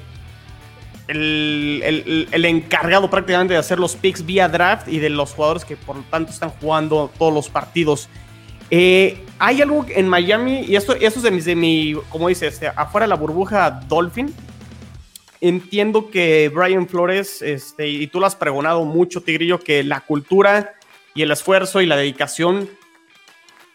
[1.09, 5.97] el, encargado prácticamente de hacer los picks vía draft y de los jugadores que por
[5.97, 8.09] lo tanto están jugando todos los partidos.
[8.71, 12.49] Eh, hay algo en Miami, y esto, eso es de mi, de mi como dice,
[12.49, 14.35] este, afuera de la burbuja Dolphin.
[15.41, 20.75] Entiendo que Brian Flores, este, y tú lo has pregonado mucho, Tigrillo, que la cultura
[21.15, 22.69] y el esfuerzo y la dedicación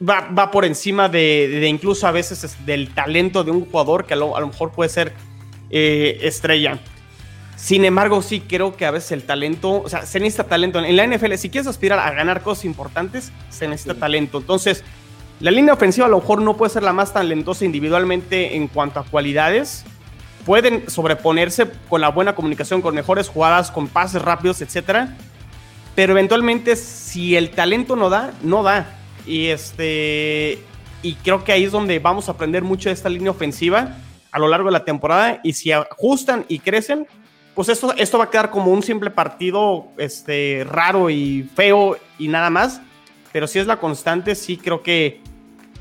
[0.02, 4.36] va, por encima de, incluso a veces del talento de un jugador que a lo,
[4.48, 5.14] mejor puede ser
[5.70, 6.80] eh, estrella.
[7.56, 10.80] Sin embargo, sí creo que a veces el talento, o sea, se necesita talento.
[10.80, 14.40] En la NFL, si quieres aspirar a ganar cosas importantes, se necesita talento.
[14.40, 14.84] Entonces,
[15.40, 19.00] la línea ofensiva a lo mejor no puede ser la más talentosa individualmente en cuanto
[19.00, 19.84] a cualidades.
[20.46, 25.10] Pueden sobreponerse con la buena comunicación, con mejores jugadas, con pases rápidos, etc.
[25.96, 28.98] Pero eventualmente, si el talento no da, no da.
[29.26, 30.60] Y este.
[31.04, 33.98] Y creo que ahí es donde vamos a aprender mucho de esta línea ofensiva
[34.32, 35.40] a lo largo de la temporada.
[35.44, 37.08] Y si ajustan y crecen,
[37.56, 42.28] pues esto, esto va a quedar como un simple partido este, raro y feo y
[42.28, 42.82] nada más.
[43.32, 45.22] Pero si es la constante, sí creo que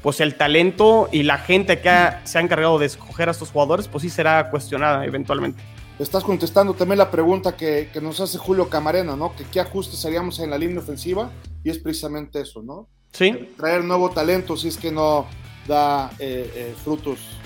[0.03, 1.91] pues el talento y la gente que
[2.25, 5.63] se ha encargado de escoger a estos jugadores, pues sí será cuestionada eventualmente.
[5.99, 9.37] Estás contestando también la pregunta que, que nos hace Julio Camarena, ¿no?
[9.37, 11.31] Que qué ajustes haríamos en la línea ofensiva
[11.63, 12.89] y es precisamente eso, ¿no?
[13.13, 13.53] Sí.
[13.57, 15.27] Traer nuevo talento si es que no
[15.69, 17.40] da eh, eh, frutos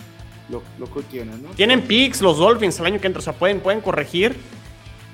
[0.48, 1.50] lo, que tienen, ¿no?
[1.50, 4.36] Tienen picks los Dolphins el año que entra, o sea, pueden, pueden corregir,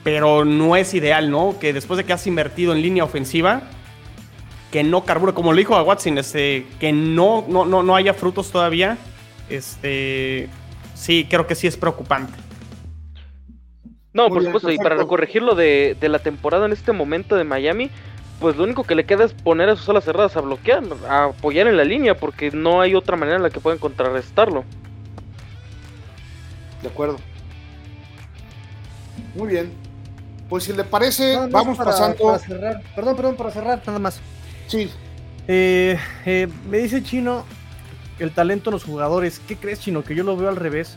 [0.02, 1.56] pero no es ideal, ¿no?
[1.60, 3.62] Que después de que has invertido en línea ofensiva,
[4.70, 8.14] que no carbure, como lo dijo a Watson, este, que no, no, no, no haya
[8.14, 8.98] frutos todavía,
[9.48, 10.48] este,
[10.94, 12.32] sí, creo que sí es preocupante.
[14.12, 17.90] No, por supuesto, y para corregirlo de, de la temporada en este momento de Miami,
[18.40, 21.24] pues lo único que le queda es poner a sus alas cerradas a bloquear, a
[21.26, 24.64] apoyar en la línea, porque no hay otra manera en la que puedan contrarrestarlo.
[26.82, 27.18] De acuerdo.
[29.34, 29.72] Muy bien.
[30.48, 32.38] Pues si le parece, vamos pasando.
[32.38, 32.82] cerrar.
[32.94, 34.20] Perdón, perdón, para cerrar, nada más.
[34.66, 34.90] Sí.
[35.46, 37.44] Eh, eh, me dice Chino
[38.18, 39.40] el talento de los jugadores.
[39.46, 40.02] ¿Qué crees, Chino?
[40.02, 40.96] Que yo lo veo al revés.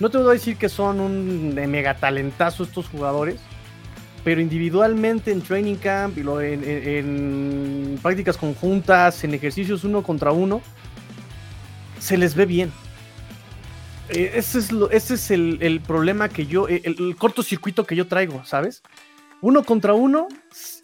[0.00, 3.40] No te voy a decir que son un mega talentazo estos jugadores
[4.26, 10.62] pero individualmente en training camp y lo en, prácticas conjuntas, en ejercicios uno contra uno,
[12.00, 12.72] se les ve bien.
[14.10, 18.44] Eh, ese es, ese es el, problema que yo, el, el, cortocircuito que yo traigo,
[18.44, 18.82] ¿sabes?
[19.40, 20.28] Uno contra uno,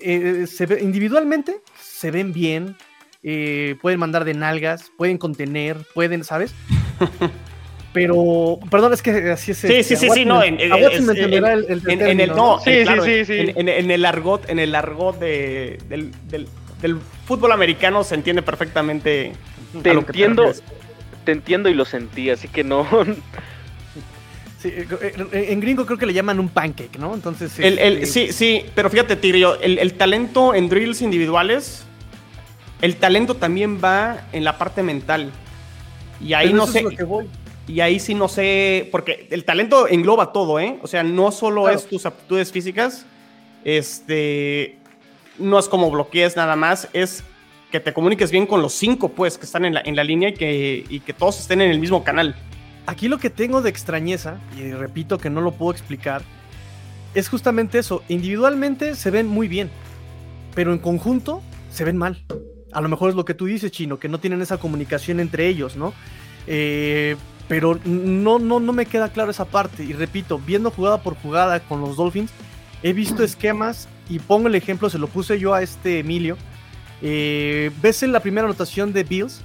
[0.01, 2.77] eh, se ve, individualmente se ven bien,
[3.23, 6.55] eh, pueden mandar de nalgas, pueden contener, pueden, ¿sabes?
[7.93, 9.59] Pero, perdón, es que así es.
[9.59, 10.43] Sí, sí, sí, sí, no.
[10.43, 10.73] En, en,
[12.21, 16.49] el, no, sí, sí, sí, En, el argot, en el argot de, del, del,
[16.81, 19.33] del, fútbol americano se entiende perfectamente.
[19.83, 20.53] Te entiendo,
[21.25, 22.87] te, entiendo y lo sentí, así que no.
[24.65, 27.15] en gringo creo que le llaman un pancake, ¿no?
[27.15, 27.59] Entonces.
[27.59, 31.85] El, sí, sí, pero fíjate, Tigrillo, el, el talento en drills individuales,
[32.81, 35.31] el talento también va en la parte mental.
[36.21, 36.85] Y ahí no sé.
[37.69, 40.79] Y ahí sí no sé, porque el talento engloba todo, ¿eh?
[40.83, 43.07] O sea, no solo es tus aptitudes físicas,
[43.65, 44.79] este,
[45.39, 47.23] no es como bloquees nada más, es
[47.73, 50.29] que te comuniques bien con los cinco, pues, que están en la, en la línea
[50.29, 52.37] y que, y que todos estén en el mismo canal.
[52.87, 56.23] Aquí lo que tengo de extrañeza, y repito que no lo puedo explicar,
[57.15, 58.05] es justamente eso.
[58.09, 59.71] Individualmente se ven muy bien,
[60.55, 62.23] pero en conjunto se ven mal.
[62.73, 65.49] A lo mejor es lo que tú dices, Chino, que no tienen esa comunicación entre
[65.49, 65.95] ellos, ¿no?
[66.47, 67.17] Eh,
[67.49, 69.83] pero no, no, no me queda claro esa parte.
[69.83, 72.31] Y repito, viendo jugada por jugada con los Dolphins,
[72.83, 76.37] he visto esquemas y pongo el ejemplo, se lo puse yo a este Emilio.
[77.03, 79.41] Eh, ves en la primera anotación de Bills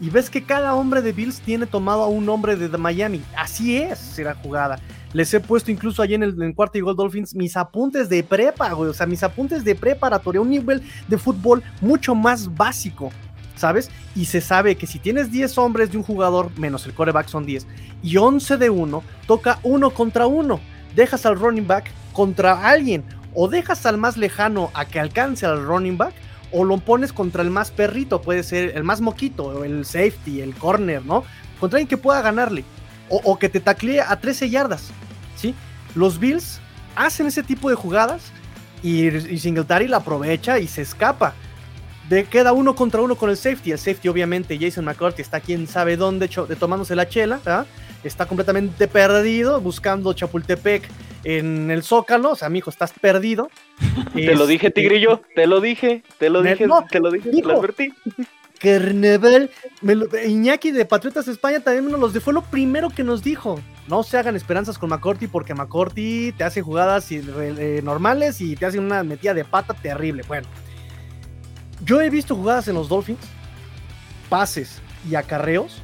[0.00, 3.22] y ves que cada hombre de Bills tiene tomado a un hombre de Miami.
[3.36, 4.78] Así es, será jugada.
[5.12, 8.74] Les he puesto incluso allí en el cuarto y gol Dolphins mis apuntes de prepa.
[8.74, 13.10] O sea, mis apuntes de preparatoria, un nivel de fútbol mucho más básico.
[13.56, 13.90] ¿sabes?
[14.14, 17.44] Y se sabe que si tienes 10 hombres de un jugador, menos el coreback son
[17.44, 17.66] 10,
[18.02, 20.60] y 11 de uno, toca uno contra uno.
[20.94, 25.64] Dejas al running back contra alguien, o dejas al más lejano a que alcance al
[25.64, 26.14] running back,
[26.52, 30.54] o lo pones contra el más perrito, puede ser el más moquito, el safety, el
[30.54, 31.24] corner, ¿no?
[31.60, 32.64] Contra alguien que pueda ganarle,
[33.08, 34.88] o, que te taclee a 13 yardas,
[35.36, 35.54] ¿sí?
[35.94, 36.60] Los Bills
[36.94, 38.32] hacen ese tipo de jugadas
[38.82, 41.34] y, Singletary la aprovecha y se escapa
[42.08, 43.72] de queda uno contra uno con el safety.
[43.72, 47.40] El safety, obviamente, Jason McCourty está quien sabe dónde, de tomándose la chela,
[48.04, 50.88] está completamente perdido, buscando Chapultepec
[51.26, 52.30] en el Zócalo.
[52.30, 53.50] O sea, mijo, estás perdido.
[54.14, 56.56] te lo dije, este, Tigrillo, te lo dije, te lo dije,
[56.90, 57.92] te lo dije, te lo advertí.
[58.58, 59.50] Carnaval,
[60.26, 63.60] Iñaki de Patriotas España también nos los de, fue lo primero que nos dijo.
[63.86, 68.64] No se hagan esperanzas con McCourty porque McCourty te hace jugadas eh, normales y te
[68.64, 70.22] hace una metida de pata terrible.
[70.26, 70.48] Bueno,
[71.84, 73.20] yo he visto jugadas en los Dolphins,
[74.30, 75.82] pases y acarreos,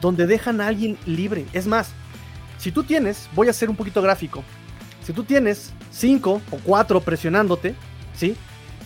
[0.00, 1.46] donde dejan a alguien libre.
[1.52, 1.90] Es más,
[2.58, 4.44] si tú tienes, voy a ser un poquito gráfico,
[5.04, 7.74] si tú tienes cinco o cuatro presionándote,
[8.16, 8.36] ¿sí?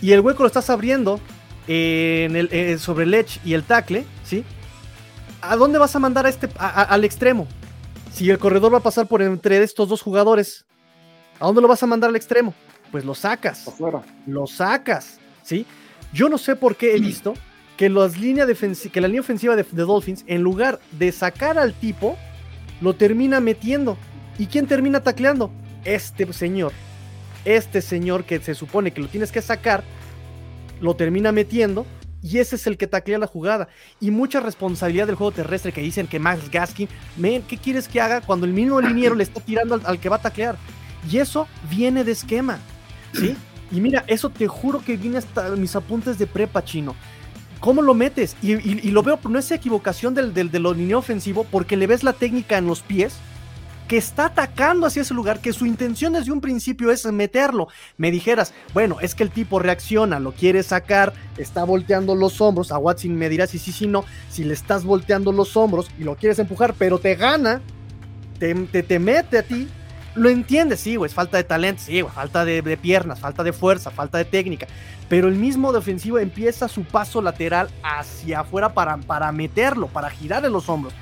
[0.01, 1.19] Y el hueco lo estás abriendo
[1.67, 4.43] en el, eh, sobre el edge y el tackle, ¿sí?
[5.41, 7.47] ¿A dónde vas a mandar a este, al extremo?
[8.11, 10.65] Si el corredor va a pasar por entre estos dos jugadores,
[11.39, 12.53] ¿a dónde lo vas a mandar al extremo?
[12.91, 13.67] Pues lo sacas.
[13.67, 14.01] Afuera.
[14.25, 15.65] Lo sacas, ¿sí?
[16.11, 17.35] Yo no sé por qué he visto
[17.77, 22.17] que, las que la línea ofensiva de, Dolphins, en lugar de sacar al tipo,
[22.81, 23.97] lo termina metiendo.
[24.37, 25.51] ¿Y quién termina tacleando?
[25.85, 26.73] Este señor.
[27.45, 29.83] Este señor que se supone que lo tienes que sacar,
[30.81, 31.85] lo termina metiendo.
[32.21, 33.69] Y ese es el que taclea la jugada.
[34.01, 36.89] Y mucha responsabilidad del juego terrestre que dicen que Max Gaskin,
[37.47, 40.17] ¿qué quieres que haga cuando el mismo liniero le está tirando al, al que va
[40.17, 40.57] a taclear?
[41.09, 42.59] Y eso viene de esquema.
[43.13, 43.37] ¿Sí?
[43.71, 46.95] Y mira, eso te juro que viene hasta mis apuntes de prepa chino.
[47.59, 48.35] ¿Cómo lo metes?
[48.41, 48.55] Y,
[48.91, 52.57] lo veo, no es equivocación del, del, de línea ofensivo, porque le ves la técnica
[52.57, 53.15] en los pies,
[53.89, 57.69] que está atacando hacia ese lugar, que su intención desde un principio es meterlo.
[57.97, 62.71] Me dijeras, bueno, es que el tipo reacciona, lo quiere sacar, está volteando los hombros.
[62.71, 64.05] A Watson me dirás, sí, sí, sí, no.
[64.29, 67.61] Si le estás volteando los hombros y lo quieres empujar, pero te gana,
[68.37, 69.67] te, te, te mete a ti,
[70.13, 73.53] lo entiendes, sí, güey, es falta de talento, sí, güey, falta de, piernas, falta de
[73.53, 74.67] fuerza, falta de técnica.
[75.07, 80.45] Pero el mismo defensivo empieza su paso lateral hacia afuera para, para meterlo, para girar
[80.45, 80.93] en los hombros.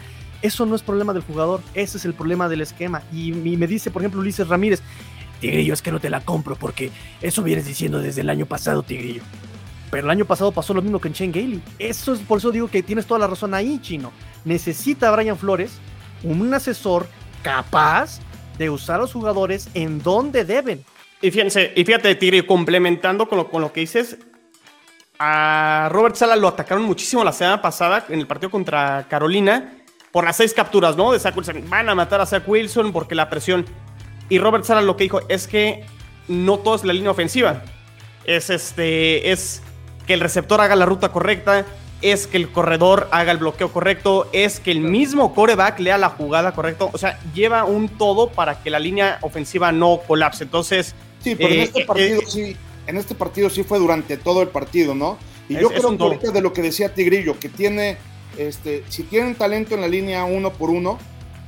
[0.41, 3.01] Eso no es problema del jugador, ese es el problema del esquema.
[3.11, 4.81] Y, me dice, por ejemplo, Ulises Ramírez,
[5.39, 8.83] Tigrillo, es que no te la compro porque eso vienes diciendo desde el año pasado,
[8.83, 9.23] Tigrillo.
[9.89, 11.61] Pero el año pasado pasó lo mismo que en Shane Gailey.
[11.79, 14.11] Eso es por eso digo que tienes toda la razón ahí, chino.
[14.45, 15.71] Necesita a Brian Flores
[16.23, 17.07] un asesor
[17.41, 18.19] capaz
[18.57, 20.83] de usar a los jugadores en donde deben.
[21.21, 24.17] Y fíjense, y fíjate, Tigre, complementando con lo, con lo que dices,
[25.19, 29.76] a Robert Sala lo atacaron muchísimo la semana pasada en el partido contra Carolina
[30.17, 31.11] por las seis capturas, ¿no?
[31.11, 31.69] De Zach Wilson.
[31.69, 33.67] Van a matar a Zach Wilson porque la presión.
[34.29, 35.85] Y Robert Sala lo que dijo es que
[36.27, 37.61] no todo es la línea ofensiva.
[38.25, 39.31] Es este.
[39.31, 39.61] Es
[40.07, 41.67] que el receptor haga la ruta correcta
[42.01, 46.09] es que el corredor haga el bloqueo correcto, es que el mismo coreback lea la
[46.09, 46.89] jugada correcto.
[46.93, 50.45] O sea, lleva un todo para que la línea ofensiva no colapse.
[50.45, 50.95] Entonces.
[51.23, 52.57] Sí, pero en eh, este partido eh, sí.
[52.87, 55.19] En este partido sí fue durante todo el partido, ¿no?
[55.47, 57.97] Y yo creo que ahorita de lo que decía Tigrillo, que tiene,
[58.37, 60.97] este, si tienen talento en la línea uno por uno,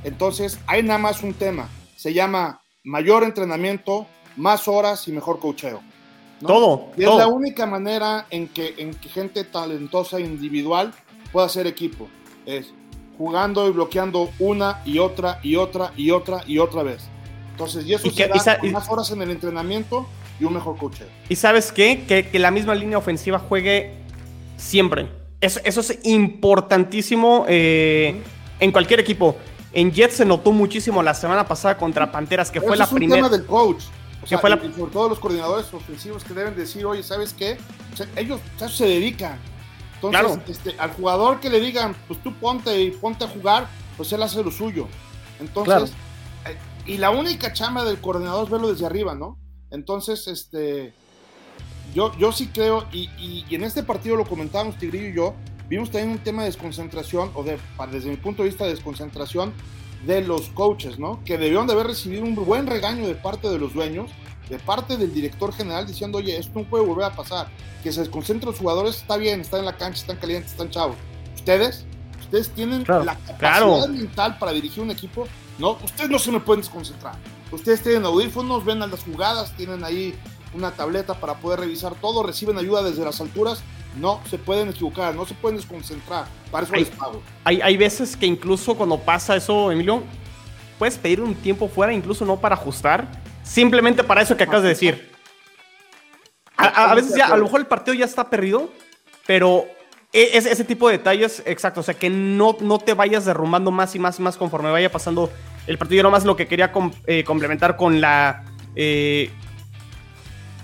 [0.04, 1.68] entonces hay nada más un tema.
[1.96, 5.80] Se llama mayor entrenamiento, más horas y mejor cocheo.
[6.40, 6.88] Todo.
[6.96, 10.94] Y es la única manera en que, en que gente talentosa individual
[11.32, 12.08] pueda hacer equipo.
[12.46, 12.72] Es
[13.18, 17.02] jugando y bloqueando una y otra y otra y otra y otra vez.
[17.50, 20.06] Entonces, y eso Y se da con más horas en el entrenamiento
[20.40, 21.04] y un mejor coche.
[21.28, 22.04] ¿Y sabes qué?
[22.08, 23.92] Que, que la misma línea ofensiva juegue
[24.56, 25.19] siempre.
[25.40, 28.20] Eso, eso es importantísimo eh,
[28.58, 29.36] en cualquier equipo.
[29.72, 32.96] En Jets se notó muchísimo la semana pasada contra Panteras, que fue la es un
[32.98, 33.16] primera.
[33.22, 33.84] tema del coach.
[34.22, 37.32] O sea, fue la- y- sobre todo los coordinadores ofensivos que deben decir, oye, ¿sabes
[37.32, 37.56] qué?
[37.92, 39.38] O sea, ellos se dedican.
[39.94, 40.42] Entonces, Claro.
[40.48, 44.22] este, al jugador que le digan, pues tú ponte y ponte a jugar, pues él
[44.22, 44.88] hace lo suyo.
[45.40, 45.86] Entonces, Claro.
[46.46, 49.38] eh, y la única chamba del coordinador es verlo desde arriba, ¿no?
[49.70, 50.92] Entonces, este,
[51.94, 55.34] yo, yo sí creo, y, y- y en este partido lo comentábamos Tigrillo y yo,
[55.68, 57.58] vimos también un tema de desconcentración, o de,
[57.92, 59.52] desde mi punto de vista, de desconcentración
[60.06, 61.22] de los coaches, ¿no?
[61.24, 64.10] Que debieron de haber recibido un buen regaño de parte de los dueños,
[64.48, 67.48] de parte del director general, diciendo, oye, esto no puede volver a pasar.
[67.84, 70.96] Que se desconcentren los jugadores, está bien, están en la cancha, están calientes, están chavos.
[71.36, 71.84] Ustedes,
[72.20, 73.04] ustedes tienen Claro.
[73.04, 73.88] la capacidad Claro.
[73.88, 75.78] mental para dirigir un equipo, ¿no?
[75.84, 77.14] Ustedes no se me pueden desconcentrar.
[77.52, 80.14] Ustedes tienen audífonos, ven a las jugadas, tienen ahí
[80.54, 83.62] una tableta para poder revisar todo, reciben ayuda desde las alturas,
[83.96, 86.26] no se pueden equivocar, no se pueden desconcentrar.
[86.50, 86.84] Para eso Ay.
[86.84, 87.22] les pago.
[87.44, 90.02] Hay, hay veces que incluso cuando pasa eso, Emilio,
[90.78, 93.06] puedes pedir un tiempo fuera, incluso no para ajustar,
[93.42, 95.10] simplemente para eso que acabas de decir.
[96.56, 98.70] A, veces ya, a lo mejor el partido ya está perdido,
[99.26, 99.64] pero
[100.12, 103.70] e- es, ese tipo de detalles, exacto, o sea, que no, no te vayas derrumbando
[103.70, 105.30] más y más y más conforme vaya pasando
[105.66, 105.98] el partido.
[105.98, 108.44] Yo nomás lo que quería com- eh, complementar con la...
[108.76, 109.30] eh,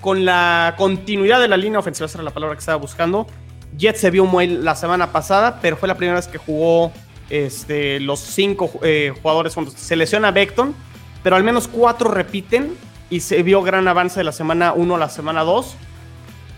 [0.01, 3.27] con la continuidad de la línea ofensiva, esa era la palabra que estaba buscando.
[3.77, 6.93] Jet se vio muy la semana pasada, pero fue la primera vez que jugó
[7.31, 9.55] este, los cinco eh, jugadores.
[9.77, 10.75] Se lesiona Beckton,
[11.23, 12.75] pero al menos cuatro repiten
[13.11, 15.77] y se vio gran avance de la semana 1 a la semana 2.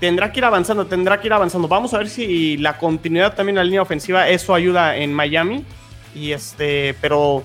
[0.00, 1.66] Tendrá que ir avanzando, tendrá que ir avanzando.
[1.68, 5.64] Vamos a ver si la continuidad también en la línea ofensiva, eso ayuda en Miami.
[6.14, 7.42] Y este, pero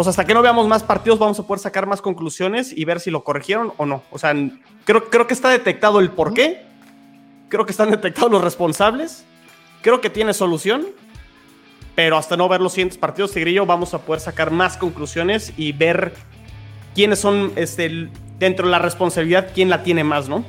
[0.00, 3.00] pues hasta que no veamos más partidos vamos a poder sacar más conclusiones y ver
[3.00, 4.02] si lo corrigieron o no.
[4.10, 4.34] O sea,
[4.86, 6.62] creo, creo que está detectado el por qué.
[7.50, 9.26] Creo que están detectados los responsables.
[9.82, 10.86] Creo que tiene solución.
[11.94, 15.72] Pero hasta no ver los siguientes partidos, Tigrillo, vamos a poder sacar más conclusiones y
[15.72, 16.14] ver
[16.94, 18.08] quiénes son este,
[18.38, 20.46] dentro de la responsabilidad, quién la tiene más, ¿no?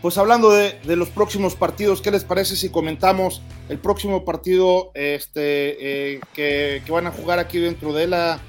[0.00, 6.12] Pues hablando de, los próximos partidos, ¿qué les parece si comentamos el próximo partido este,
[6.14, 8.40] eh, que van a jugar aquí dentro de la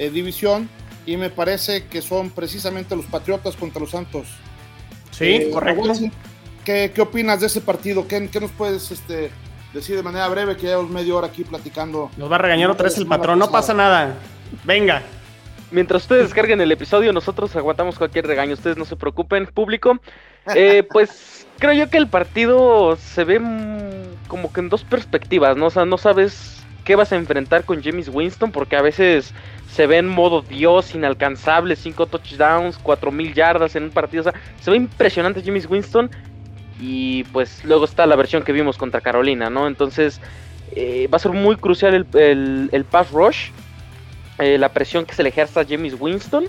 [0.00, 0.68] eh, división?
[1.06, 4.28] Y me parece que son precisamente los Patriotas contra los Santos.
[5.10, 5.92] Sí, Eh, correcto.
[6.64, 8.06] ¿Qué, qué opinas de ese partido?
[8.08, 9.30] ¿Qué, qué nos puedes este,
[9.72, 10.56] decir de manera breve?
[10.56, 12.10] Que llevamos media hora aquí platicando.
[12.16, 13.38] Nos va a regañar otra vez el patrón.
[13.38, 14.14] No pasa nada.
[14.64, 15.02] Venga.
[15.70, 18.54] Mientras ustedes descarguen el episodio, nosotros aguantamos cualquier regaño.
[18.54, 19.98] Ustedes no se preocupen, público.
[20.54, 25.54] Eh, pues creo yo que el partido se ve mm, como que en dos perspectivas,
[25.54, 25.66] ¿no?
[25.66, 26.59] O sea, no sabes
[26.90, 29.32] qué vas a enfrentar con James Winston, porque a veces
[29.70, 34.22] se ve en modo Dios, inalcanzable, cinco touchdowns, cuatro mil yardas en un partido.
[34.22, 36.10] O sea, se ve impresionante James Winston.
[36.80, 39.68] Y pues luego está la versión que vimos contra Carolina, ¿no?
[39.68, 40.20] Entonces
[40.74, 43.50] eh, va a ser muy crucial el, el- el pass rush,
[44.40, 46.48] eh, la presión que se le ejerza a James Winston.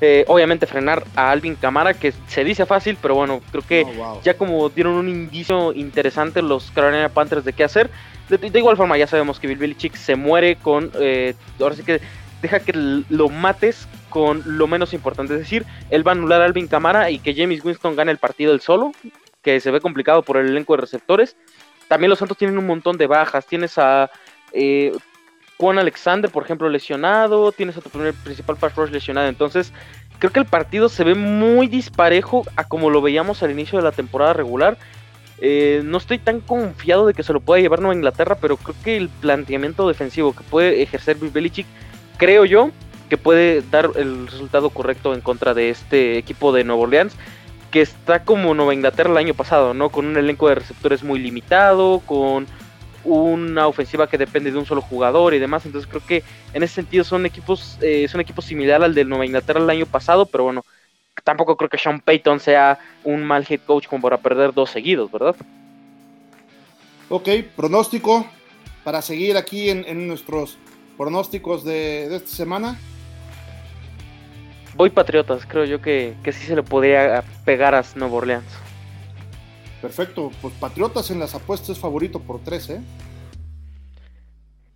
[0.00, 3.92] Eh, obviamente frenar a Alvin Camara, que se dice fácil, pero bueno, creo que Oh,
[3.92, 4.20] wow.
[4.24, 7.90] ya como dieron un indicio interesante los Carolina Panthers de qué hacer.
[8.28, 10.90] De, igual forma, ya sabemos que Bill Belichick se muere con.
[10.98, 12.00] eh, ahora sí que
[12.40, 15.34] deja que lo mates con lo menos importante.
[15.34, 18.18] Es decir, él va a anular a Alvin Camara y que James Winston gane el
[18.18, 18.92] partido él solo,
[19.42, 21.36] que se ve complicado por el elenco de receptores.
[21.88, 23.46] También los Santos tienen un montón de bajas.
[23.46, 24.10] Tienes a.
[24.52, 24.92] Eh,
[25.58, 27.52] Juan Alexander, por ejemplo, lesionado.
[27.52, 29.28] Tienes a tu primer principal pass rush lesionado.
[29.28, 29.72] Entonces,
[30.18, 33.84] creo que el partido se ve muy disparejo a como lo veíamos al inicio de
[33.84, 34.76] la temporada regular.
[35.44, 38.76] Eh, no estoy tan confiado de que se lo pueda llevar Nueva Inglaterra, pero creo
[38.84, 41.66] que el planteamiento defensivo que puede ejercer Bill
[42.16, 42.70] creo yo
[43.08, 47.16] que puede dar el resultado correcto en contra de este equipo de Nueva Orleans,
[47.72, 49.90] que está como Nueva Inglaterra el año pasado, ¿no?
[49.90, 52.46] Con un elenco de receptores muy limitado, con
[53.02, 55.66] una ofensiva que depende de un solo jugador y demás.
[55.66, 56.22] Entonces creo que
[56.54, 59.86] en ese sentido son equipos, eh, son equipos similar al del Nueva Inglaterra el año
[59.86, 60.64] pasado, pero bueno,
[61.24, 65.10] tampoco creo que Sean Payton sea un mal head coach como para perder dos seguidos,
[65.10, 65.36] ¿verdad?
[67.08, 68.26] Ok, pronóstico
[68.84, 70.58] para seguir aquí en, en nuestros
[70.96, 72.78] pronósticos de, de esta semana.
[74.74, 78.44] Voy Patriotas, creo yo que, que sí se le podría pegar a Nueva Orleans.
[79.82, 82.80] Perfecto, pues Patriotas en las apuestas es favorito por 3, ¿eh?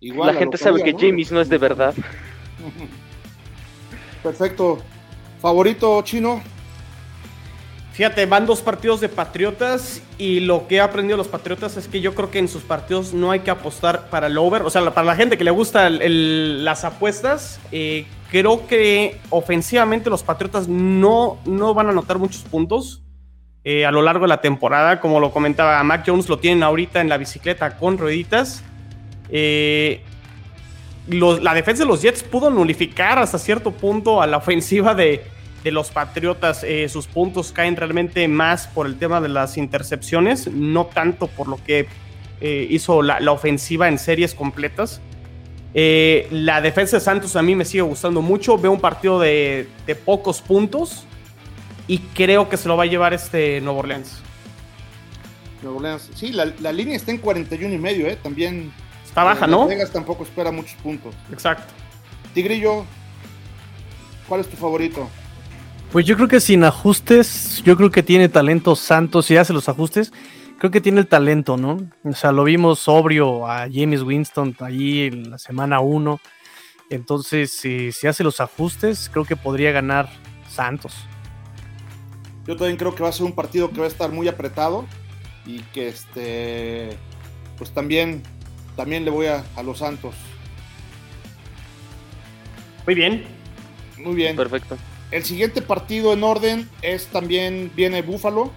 [0.01, 1.95] La gente sabe que James no es de verdad.
[4.23, 4.79] Perfecto.
[5.41, 6.41] ¿Favorito chino?
[7.97, 11.99] Fíjate, van dos partidos de Patriotas y lo que he aprendido los Patriotas es que
[11.99, 14.61] yo creo que en sus partidos no hay que apostar para el over.
[14.61, 20.21] O sea, para la gente que le gusta las apuestas, eh, creo que ofensivamente los
[20.21, 23.01] Patriotas no, no van a anotar muchos puntos
[23.63, 24.99] eh, a lo largo de la temporada.
[24.99, 28.63] Como lo comentaba, Mac Jones lo tienen ahorita en la bicicleta con rueditas.
[29.29, 30.03] Eh,
[31.07, 35.23] la defensa de los Jets pudo nulificar hasta cierto punto a la ofensiva de,
[35.63, 36.63] de los Patriotas.
[36.63, 41.47] Eh, sus puntos caen realmente más por el tema de las intercepciones, no tanto por
[41.47, 41.87] lo que
[42.39, 45.01] eh, hizo la, ofensiva en series completas.
[45.73, 48.57] Eh, la defensa de Santos a mí me sigue gustando mucho.
[48.57, 49.67] Veo un partido de,
[50.05, 51.05] pocos puntos
[51.87, 54.21] y creo que se lo va a llevar este Nuevo Orleans.
[55.61, 58.17] Nuevo Orleans, sí, la, línea está en 41 y medio, ¿eh?
[58.21, 58.71] También.
[59.17, 59.65] Está baja, ¿no?
[59.65, 61.15] Vegas tampoco espera muchos puntos.
[61.31, 61.73] Exacto.
[62.35, 62.85] Tigrillo,
[64.27, 65.09] ¿cuál es tu favorito?
[65.91, 69.67] Pues yo creo que sin ajustes, yo creo que tiene talento Santos, si hace los
[69.69, 70.13] ajustes,
[70.59, 71.79] creo que tiene el talento, ¿no?
[72.03, 76.19] O sea, lo vimos sobrio a James Winston ahí en la semana 1.
[76.91, 80.11] Entonces, si, si hace los ajustes, creo que podría ganar
[80.47, 80.93] Santos.
[82.45, 84.85] Yo también creo que va a ser un partido que va a estar muy apretado
[85.43, 86.95] y que este
[87.57, 88.21] pues también
[88.77, 90.15] también le voy a, a los Santos.
[92.85, 93.25] Muy bien.
[93.97, 94.37] Muy bien.
[94.37, 94.77] Perfecto.
[95.11, 98.51] El siguiente partido en orden es también, viene Buffalo,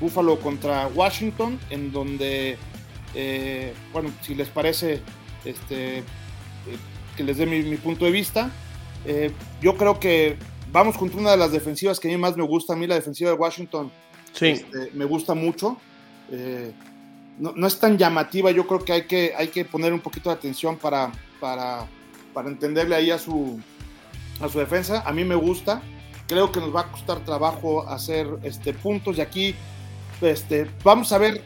[0.00, 2.56] Buffalo contra Washington, en donde,
[3.14, 5.00] eh, bueno, si les parece,
[5.44, 6.02] este, eh,
[7.16, 8.50] que les dé mi, punto de vista,
[9.04, 10.36] eh, yo creo que
[10.72, 12.94] vamos contra una de las defensivas que a mí más me gusta, a mí la
[12.94, 13.90] defensiva de Washington
[14.32, 14.46] sí.
[14.46, 15.76] Este, me gusta mucho.
[17.40, 20.34] No, es tan llamativa, yo creo que hay que, hay que poner un poquito de
[20.34, 21.10] atención para,
[21.40, 21.86] para,
[22.34, 23.58] para entenderle ahí a su,
[24.40, 25.02] a su defensa.
[25.06, 25.80] A mí me gusta.
[26.28, 29.16] Creo que nos va a costar trabajo hacer este, puntos.
[29.16, 29.54] Y aquí
[30.20, 31.42] este, vamos a ver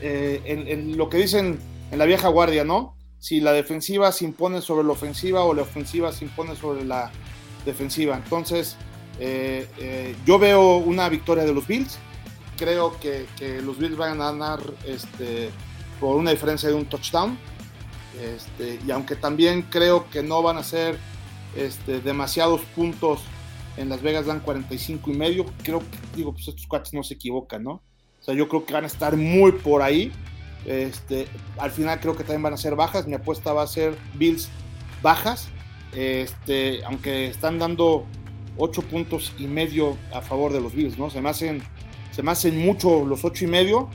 [0.00, 1.58] eh, en, lo que dicen
[1.90, 2.94] en la vieja guardia, ¿no?
[3.18, 7.10] Si la defensiva se impone sobre la ofensiva o la ofensiva se impone sobre la
[7.64, 8.16] defensiva.
[8.16, 8.76] Entonces,
[9.18, 11.98] eh, eh, yo veo una victoria de los Bills.
[12.56, 13.26] Creo que,
[13.62, 15.50] los Bills van a ganar este,
[16.00, 17.38] por una diferencia de un touchdown.
[18.20, 20.98] Este, y aunque también creo que no van a ser
[21.54, 23.20] este, demasiados puntos
[23.76, 25.46] en Las Vegas dan 45 y medio.
[25.62, 27.82] Creo que, digo, pues estos cuates no se equivocan, ¿no?
[28.20, 30.12] O sea, yo creo que van a estar muy por ahí.
[30.64, 31.28] Este,
[31.58, 33.06] al final creo que también van a ser bajas.
[33.06, 34.48] Mi apuesta va a ser Bills
[35.02, 35.48] bajas.
[35.92, 38.06] Este, aunque están dando
[38.56, 41.10] 8 puntos y medio a favor de los Bills, ¿no?
[41.10, 41.62] Se me hacen,
[42.16, 43.90] se me hacen mucho los 8 y medio.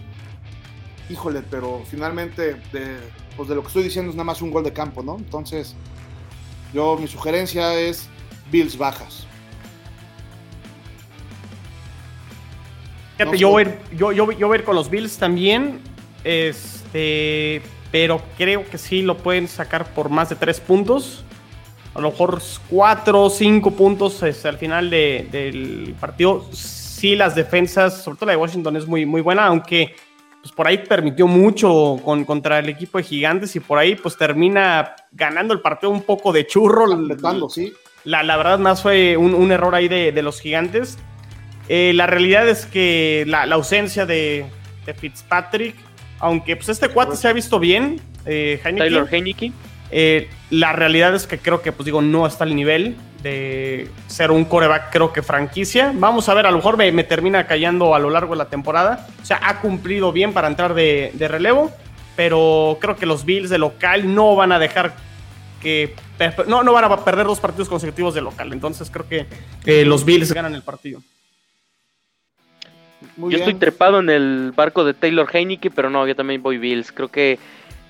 [1.09, 2.97] Híjole, pero finalmente, de,
[3.35, 5.17] pues de lo que estoy diciendo es nada más un gol de campo, ¿no?
[5.17, 5.75] Entonces,
[6.71, 8.07] yo, mi sugerencia es
[8.51, 9.25] Bills bajas.
[13.35, 13.67] yo, voy,
[13.97, 15.81] yo, yo, voy a ir con los Bills también.
[16.23, 21.25] Este, pero creo que sí lo pueden sacar por más de tres puntos.
[21.95, 26.47] A lo mejor cuatro o cinco puntos este, al final del partido.
[27.01, 29.95] Sí, las defensas, sobre todo la de Washington, es muy, muy buena, aunque
[30.39, 34.15] pues por ahí permitió mucho con, contra el equipo de Gigantes y por ahí pues
[34.15, 36.85] termina ganando el partido un poco de churro.
[37.49, 37.73] sí.
[38.03, 40.99] La, la, verdad más fue un, error ahí de, los Gigantes.
[41.69, 44.45] Eh, la realidad es que la, ausencia de,
[44.95, 45.75] Fitzpatrick,
[46.19, 49.51] aunque pues este cuate se ha visto bien, eh, Tyler Heineke.
[49.89, 54.31] Eh, la realidad es que creo que, pues digo, no está al nivel de ser
[54.31, 55.91] un coreback, creo que franquicia.
[55.93, 59.07] Vamos a ver, a lo mejor me, termina callando a lo largo de la temporada.
[59.21, 61.71] O sea, ha cumplido bien para entrar de, relevo,
[62.15, 64.93] pero creo que los Bills de local no van a dejar
[65.61, 65.95] que.
[66.47, 68.53] No, no van a perder dos partidos consecutivos de local.
[68.53, 71.01] Entonces creo que los Bills ganan el partido.
[73.17, 76.91] yo estoy trepado en el barco de Taylor Heineke, pero no, yo también voy Bills.
[76.91, 77.39] Creo que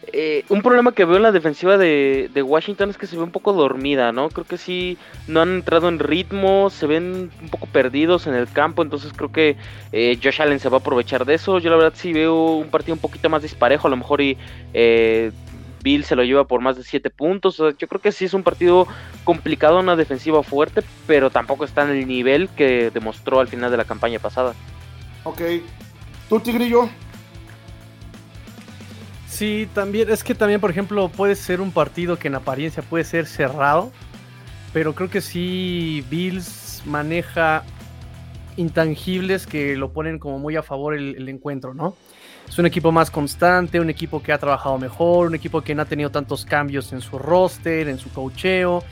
[0.08, 3.32] eh, un problema que veo en la defensiva de, Washington es que se ve un
[3.32, 4.30] poco dormida, ¿no?
[4.30, 4.98] Creo que sí,
[5.28, 9.32] no han entrado en ritmo, se ven un poco perdidos en el campo, entonces creo
[9.32, 9.58] que
[9.92, 11.60] eh, Josh Allen se va a aprovechar de eso.
[11.60, 14.38] Yo la verdad sí veo un partido un poquito más disparejo, a lo mejor y
[14.74, 15.32] eh,
[15.84, 17.58] Bill se lo lleva por más de 7 puntos.
[17.58, 18.88] yo creo que sí es un partido
[19.24, 23.78] complicado, una defensiva fuerte, pero tampoco está en el nivel que demostró al final de
[23.78, 24.54] la campaña pasada.
[25.24, 25.42] Ok.
[26.28, 26.90] ¿Tú, Tigrillo?
[29.42, 33.04] Sí, también, es que también, por ejemplo, puede ser un partido que en apariencia puede
[33.04, 33.92] ser cerrado,
[34.72, 37.64] pero creo que sí Bills maneja
[38.56, 41.96] intangibles que lo ponen como muy a favor el, encuentro, ¿no?
[42.48, 45.82] Es un equipo más constante, un equipo que ha trabajado mejor, un equipo que no
[45.82, 48.84] ha tenido tantos cambios en su roster, en su cocheo.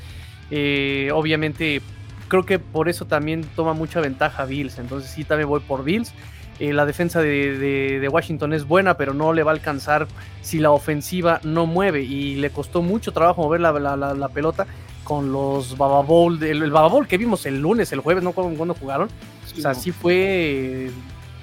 [0.49, 1.79] Eh, obviamente
[2.27, 4.79] creo que por eso también toma mucha ventaja Bills.
[4.79, 6.11] Entonces sí, también voy por Bills.
[6.59, 10.07] Eh, la defensa de, Washington es buena, pero no le va a alcanzar
[10.41, 12.03] si la ofensiva no mueve.
[12.03, 14.67] Y le costó mucho trabajo mover la, pelota
[15.03, 18.33] con los Baba Bowl, el, el, Baba Bowl que vimos el lunes, el jueves, no
[18.33, 19.09] cuando jugaron.
[19.57, 20.91] o sea, sí fue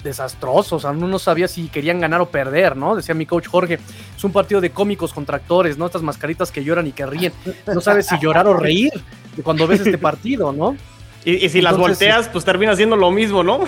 [0.07, 2.95] desastroso, o sea, uno no sabía si querían ganar o perder, ¿no?
[2.95, 3.81] Decía mi coach Jorge,
[4.17, 5.87] es un partido de cómicos contra actores, ¿no?
[5.87, 7.33] Estas mascaritas que lloran y que ríen,
[7.67, 8.93] no sabes si llorar o reír
[9.43, 10.77] cuando ves este partido, ¿no?
[11.27, 13.65] Y, si las volteas, pues termina siendo lo mismo, ¿no?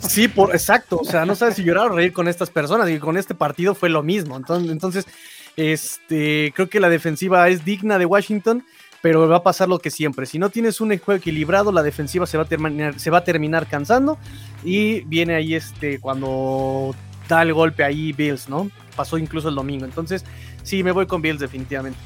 [0.00, 0.98] Sí, por, exacto.
[0.98, 2.90] O sea, no sabes si llorar o reír con estas personas.
[2.90, 4.36] Y con este partido fue lo mismo.
[4.36, 5.06] Entonces, entonces
[5.54, 8.64] este, creo que la defensiva es digna de Washington,
[9.02, 10.26] pero va a pasar lo que siempre.
[10.26, 13.24] Si no tienes un juego equilibrado, la defensiva se va a terminar, se va a
[13.24, 14.18] terminar cansando.
[14.64, 16.92] Y viene ahí este, cuando
[17.28, 18.68] da el golpe ahí Bills, ¿no?
[18.96, 19.84] Pasó incluso el domingo.
[19.84, 20.24] Entonces,
[20.64, 22.00] sí, me voy con Bills definitivamente.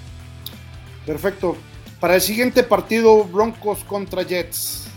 [1.06, 1.56] Perfecto.
[2.00, 4.89] Para el siguiente partido, Broncos contra Jets.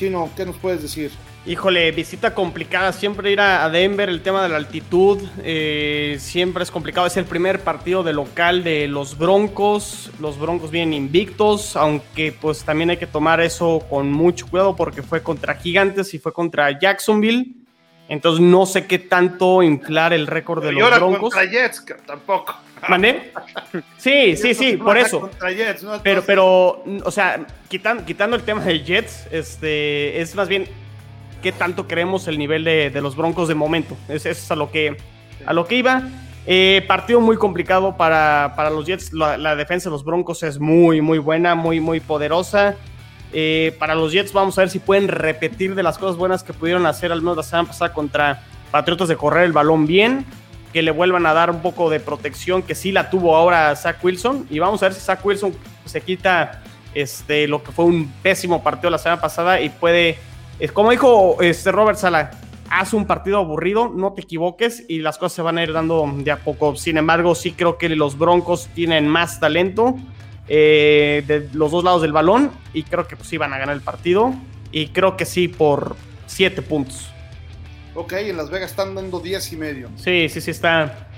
[0.00, 1.10] Chino, ¿qué nos puedes decir?
[1.44, 2.90] Híjole, visita complicada.
[2.90, 7.06] Siempre ir a, Denver, el tema de la altitud, eh, siempre es complicado.
[7.06, 10.10] Es el primer partido de local de los Broncos.
[10.18, 15.02] Los Broncos vienen invictos, aunque pues también hay que tomar eso con mucho cuidado porque
[15.02, 17.56] fue contra Gigantes y fue contra Jacksonville.
[18.08, 21.34] Entonces no sé qué tanto inflar el récord de los ahora Broncos.
[21.34, 22.56] Contra Jets, tampoco.
[22.88, 23.32] ¿Mané?
[23.96, 25.30] Sí, sí, sí, por eso.
[26.02, 30.66] Pero, pero, o sea, quitando, quitando el tema de Jets, este, es más bien
[31.42, 33.96] qué tanto creemos el nivel de, los Broncos de momento.
[34.08, 34.96] Eso es a lo que,
[35.46, 36.02] a lo que iba.
[36.46, 39.12] Eh, partido muy complicado para, los Jets.
[39.12, 42.76] La, defensa de los Broncos es muy, muy buena, muy, muy poderosa.
[43.32, 46.52] Eh, para los Jets vamos a ver si pueden repetir de las cosas buenas que
[46.52, 50.24] pudieron hacer al menos la semana pasada contra Patriotas de correr el balón bien,
[50.72, 54.02] que le vuelvan a dar un poco de protección que sí la tuvo ahora Zach
[54.02, 55.54] Wilson y vamos a ver si Zach Wilson
[55.84, 56.62] se quita
[56.94, 60.18] este, lo que fue un pésimo partido la semana pasada y puede,
[60.72, 62.30] como dijo este Robert Sala,
[62.70, 66.08] haz un partido aburrido, no te equivoques y las cosas se van a ir dando
[66.18, 66.76] de a poco.
[66.76, 69.96] Sin embargo, sí creo que los Broncos tienen más talento
[70.48, 73.82] eh, de los dos lados del balón y creo que pues iban a ganar el
[73.82, 74.32] partido
[74.72, 75.96] y creo que sí por
[76.26, 77.10] 7 puntos.
[77.94, 79.90] Ok, en Las Vegas están dando 10 y medio.
[79.96, 81.08] Sí, sí, sí, está,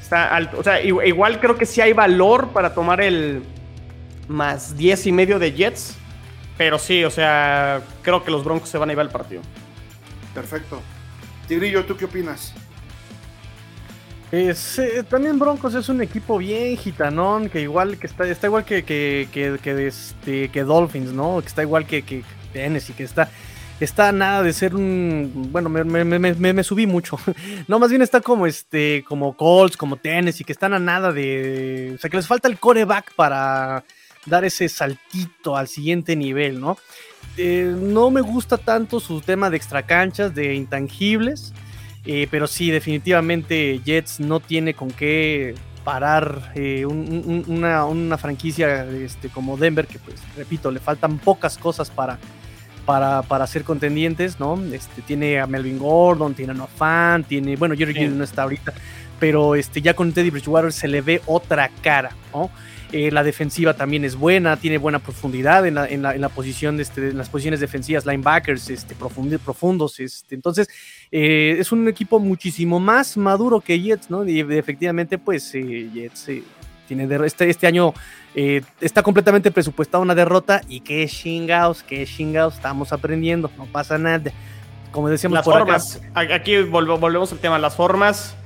[0.00, 0.58] está alto.
[0.58, 3.42] O sea, igual creo que sí hay valor para tomar el
[4.28, 5.96] más 10 y medio de Jets,
[6.56, 9.42] pero sí, o sea, creo que los Broncos se van a llevar el partido.
[10.32, 10.80] Perfecto.
[11.48, 12.54] Tigrillo, ¿tú qué opinas?
[14.32, 14.54] Eh,
[15.08, 19.28] también Broncos es un equipo bien gitanón, que igual que está, está igual que, que,
[19.30, 21.40] que, este, que Dolphins, ¿no?
[21.40, 23.30] Que está igual que, que Tennessee, que está,
[23.80, 25.48] está nada de ser un.
[25.50, 27.18] Bueno, me, subí mucho.
[27.68, 31.92] no, más bien está como este, como Colts, como Tennessee, que están a nada de.
[31.96, 33.84] O sea, que les falta el coreback para
[34.26, 36.78] dar ese saltito al siguiente nivel, ¿no?
[37.36, 41.52] Eh, no me gusta tanto su tema de extracanchas, de intangibles.
[42.06, 45.54] Eh, pero sí, definitivamente Jets no tiene con qué
[45.84, 52.18] parar eh, una, franquicia este, como Denver, que pues, repito, le faltan pocas cosas para,
[52.84, 54.60] para, ser contendientes, ¿no?
[54.72, 58.72] Este, tiene a Melvin Gordon, tiene a Noah Fan, tiene, bueno, Jerry no está ahorita,
[59.18, 62.50] pero este, ya con Teddy Bridgewater se le ve otra cara, ¿no?
[62.92, 66.28] Eh, la defensiva también es buena, tiene buena profundidad en la, en la, en la
[66.28, 69.98] posición, de este, en las posiciones defensivas, linebackers este, profundos.
[69.98, 70.68] Este, entonces,
[71.10, 74.24] eh, es un equipo muchísimo más maduro que Jets, ¿no?
[74.28, 76.28] Y efectivamente, pues eh, Jets
[76.86, 77.94] tiene este, este año
[78.80, 84.32] está completamente presupuestada una derrota y qué chingados, qué chingados, estamos aprendiendo, no pasa nada.
[84.90, 88.36] Como decíamos las formas, aquí volvemos al tema, las formas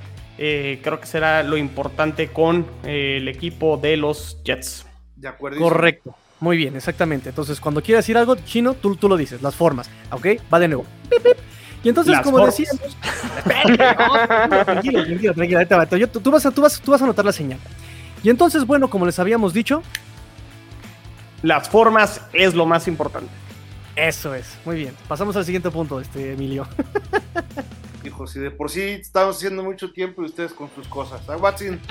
[0.41, 4.85] eh, creo que será lo importante con eh, el equipo de los Jets.
[5.17, 5.59] De acuerdo.
[5.59, 6.15] Correcto.
[6.39, 7.27] Muy bien, exactamente.
[7.27, 9.89] Entonces, cuando quieras decir algo chino, tú, tú lo dices, las formas.
[10.11, 10.27] ¿Ok?
[10.51, 10.85] Va de nuevo.
[11.83, 12.79] Y entonces, como decíamos.
[13.43, 16.07] tranquilo, tranquilo, tranquilo.
[16.07, 17.59] tú, vas a, tú, vas, tú vas a notar la señal.
[18.23, 19.81] Y entonces, bueno, como les habíamos dicho.
[21.41, 23.29] Las formas es lo más importante.
[23.95, 24.57] Eso es.
[24.65, 24.95] Muy bien.
[25.07, 26.67] Pasamos al siguiente punto, este Emilio.
[28.03, 31.21] Hijo, si de por sí estamos haciendo mucho tiempo y ustedes con sus cosas.
[31.29, 31.79] ¿Ah, Watson?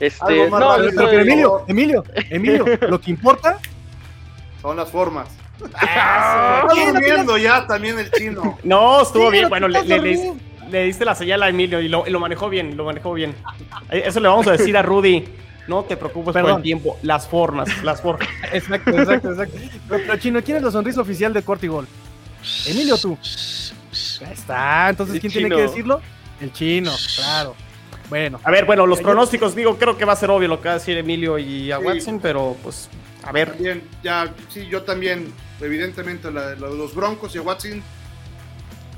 [0.00, 0.58] Este, no,
[0.96, 3.58] pero, Emilio, Emilio, Emilio, lo que importa
[4.62, 5.28] son las formas.
[5.74, 8.58] Ah, está durmiendo ya también el chino.
[8.62, 9.50] No, estuvo bien.
[9.50, 10.34] Bueno, le, le,
[10.70, 13.34] diste la señal a Emilio y lo, y lo, manejó bien, lo manejó bien.
[13.90, 15.24] Eso le vamos a decir a Rudy.
[15.68, 16.98] No te preocupes por el tiempo.
[17.02, 18.28] Las formas, las formas.
[18.52, 19.56] exacto, exacto, exacto.
[19.88, 21.86] Pero, Chino, ¿quién es la sonrisa oficial de Cortigol?
[22.66, 23.16] Emilio, tú.
[24.26, 24.88] Ahí está.
[24.90, 26.00] Entonces, ¿quién tiene que decirlo?
[26.40, 27.54] El chino, claro.
[28.08, 28.40] Bueno.
[28.42, 30.74] A ver, bueno, los pronósticos, digo, creo que va a ser obvio lo que va
[30.74, 32.88] a decir Emilio y a Watson, pero pues
[33.22, 33.54] A ver.
[33.58, 37.82] Bien, ya, sí, yo también, evidentemente, la, la de los Broncos y a Watson.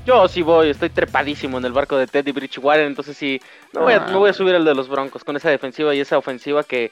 [0.05, 3.39] Yo sí voy, estoy trepadísimo en el barco de Teddy Bridgewater, entonces sí,
[3.73, 6.01] me voy, a, me voy a subir al de los Broncos con esa defensiva y
[6.01, 6.91] esa ofensiva que,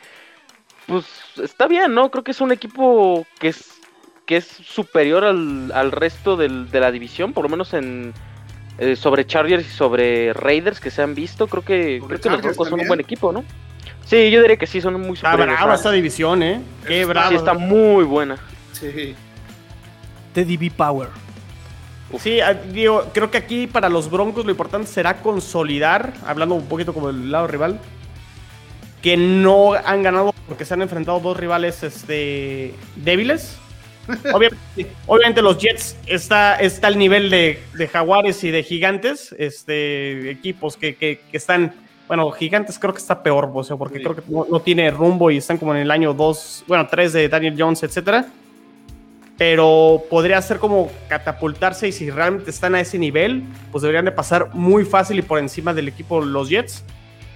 [0.87, 1.05] pues,
[1.43, 2.09] está bien, ¿no?
[2.09, 3.81] Creo que es un equipo que es,
[4.25, 8.13] que es superior al, al resto del, de la división, por lo menos en
[8.77, 11.47] eh, sobre Chargers y sobre Raiders que se han visto.
[11.47, 13.43] Creo que, Sobre creo que los Broncos son un buen equipo, ¿no?
[14.05, 15.55] Sí, yo diría que sí, son muy Está superiores.
[15.57, 16.61] brava a- esta división, ¿eh?
[16.87, 17.29] Qué Está- brava.
[17.29, 18.37] Sí, está muy buena.
[18.71, 19.15] Sí.
[20.33, 21.09] Teddy B Power.
[22.19, 26.65] Sí, ah, digo, creo que aquí para los Broncos lo importante será consolidar, hablando un
[26.65, 27.79] poquito como del lado rival,
[29.01, 33.57] que no han ganado porque se han enfrentado dos rivales este, débiles.
[34.33, 40.31] Obviamente, obviamente los Jets está, está al nivel de, de Jaguares y de Gigantes, este,
[40.31, 41.73] equipos que, que- que están,
[42.07, 44.03] bueno, Gigantes creo que está peor, o sea, porque Sí.
[44.03, 47.13] creo que no, no tiene rumbo y están como en el año 2, bueno, 3
[47.13, 48.25] de Daniel Jones, etcétera
[49.37, 54.11] pero podría ser como catapultarse y si realmente están a ese nivel, pues deberían de
[54.11, 56.83] pasar muy fácil y por encima del equipo los Jets.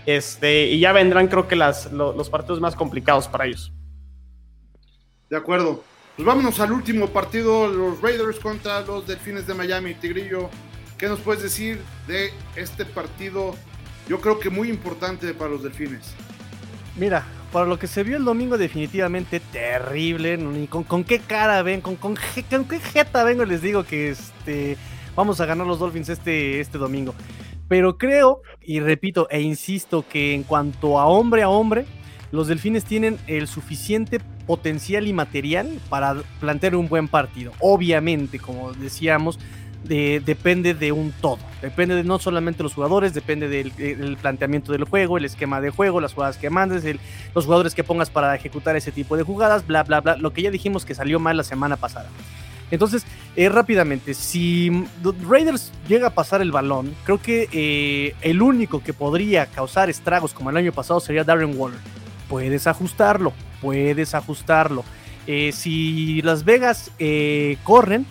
[0.05, 3.71] Este, y ya vendrán creo que las, lo- los partidos más complicados para ellos.
[5.29, 5.83] De acuerdo.
[6.15, 9.95] Pues vámonos al último partido, los Raiders contra los Delfines de Miami.
[9.95, 10.49] Tigrillo,
[10.97, 13.53] ¿qué nos puedes decir de este partido?
[14.07, 16.13] Yo creo que muy importante para los Delfines.
[16.95, 17.25] Mira,
[17.55, 20.37] para lo que se vio el domingo, definitivamente terrible.
[20.67, 24.75] Con, qué cara ven, con, qué jeta vengo les digo que este,
[25.15, 27.15] vamos a ganar los Dolphins este, este domingo.
[27.69, 31.85] Pero creo, y repito e insisto, que en cuanto a hombre a hombre,
[32.29, 37.53] los Delfines tienen el suficiente potencial y material para plantear un buen partido.
[37.61, 39.39] Obviamente, como decíamos,
[39.87, 41.39] de- depende de un todo.
[41.61, 46.01] Depende de no solamente los jugadores, depende del, planteamiento del juego, el esquema de juego,
[46.01, 46.83] las jugadas que mandes,
[47.33, 50.17] los jugadores que pongas para ejecutar ese tipo de jugadas, bla, bla, bla.
[50.17, 52.09] Lo que ya dijimos que salió mal la semana pasada.
[52.71, 53.05] Entonces,
[53.35, 54.71] eh, rápidamente, si
[55.27, 60.33] Raiders llega a pasar el balón, creo que eh, el único que podría causar estragos
[60.33, 61.79] como el año pasado sería Darren Waller.
[62.27, 64.83] Puedes ajustarlo, puedes ajustarlo.
[65.27, 66.91] Eh, si Las Vegas
[67.63, 68.05] corren,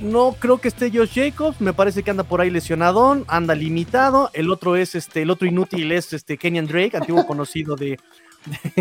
[0.00, 4.30] no creo que esté Josh Jacobs, me parece que anda por ahí lesionado, anda limitado.
[4.32, 7.98] El otro es este, el otro inútil es este Kenyan Drake, antiguo conocido de,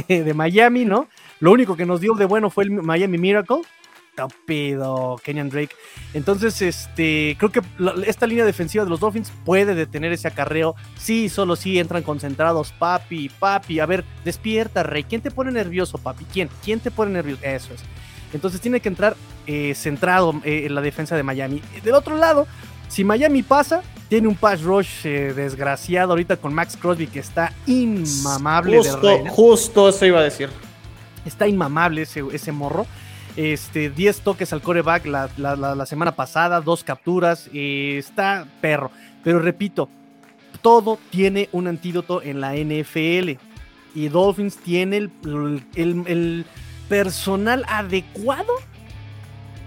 [0.07, 1.07] de, Miami, ¿no?
[1.39, 3.61] Lo único que nos dio de bueno fue el Miami Miracle.
[4.15, 5.73] Tapedo, Kenyan Drake.
[6.13, 7.61] Entonces, este, creo que
[8.05, 10.75] esta línea defensiva de los Dolphins puede detener ese acarreo.
[10.97, 13.79] Sí, solo sí entran concentrados, papi, papi.
[13.79, 15.03] A ver, despierta, Rey.
[15.03, 16.25] ¿Quién te pone nervioso, papi?
[16.25, 16.49] ¿Quién?
[16.65, 17.45] ¿Quién te pone nervioso?
[17.45, 17.81] Eso es.
[18.33, 19.15] Entonces tiene que entrar
[19.47, 21.61] eh, centrado eh, en la defensa de Miami.
[21.83, 22.47] Del otro lado,
[22.87, 27.53] si Miami pasa, tiene un pass rush eh, desgraciado ahorita con Max Crosby que está
[27.67, 29.33] inmamable de Justo, Raiders.
[29.35, 30.49] justo eso iba a decir.
[31.25, 32.85] Está inmamable ese, ese morro.
[33.35, 37.49] Este, 10 toques al coreback la, la- la- la semana pasada, dos capturas.
[37.53, 38.91] está perro.
[39.23, 39.89] Pero repito,
[40.61, 43.37] todo tiene un antídoto en la NFL.
[43.95, 45.11] Y Dolphins tiene el,
[45.75, 46.45] el- el
[46.89, 48.51] personal adecuado.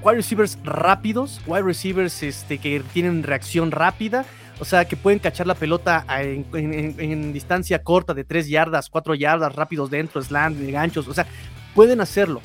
[0.03, 4.25] Wide receivers rápidos, wide receivers este, que tienen reacción rápida.
[4.59, 9.55] O sea, que pueden cachar la pelota en distancia corta de 3 yardas, 4 yardas,
[9.55, 11.09] rápidos dentro, slant, ganchos.
[11.09, 11.27] O sea,
[11.75, 12.41] pueden hacerlo.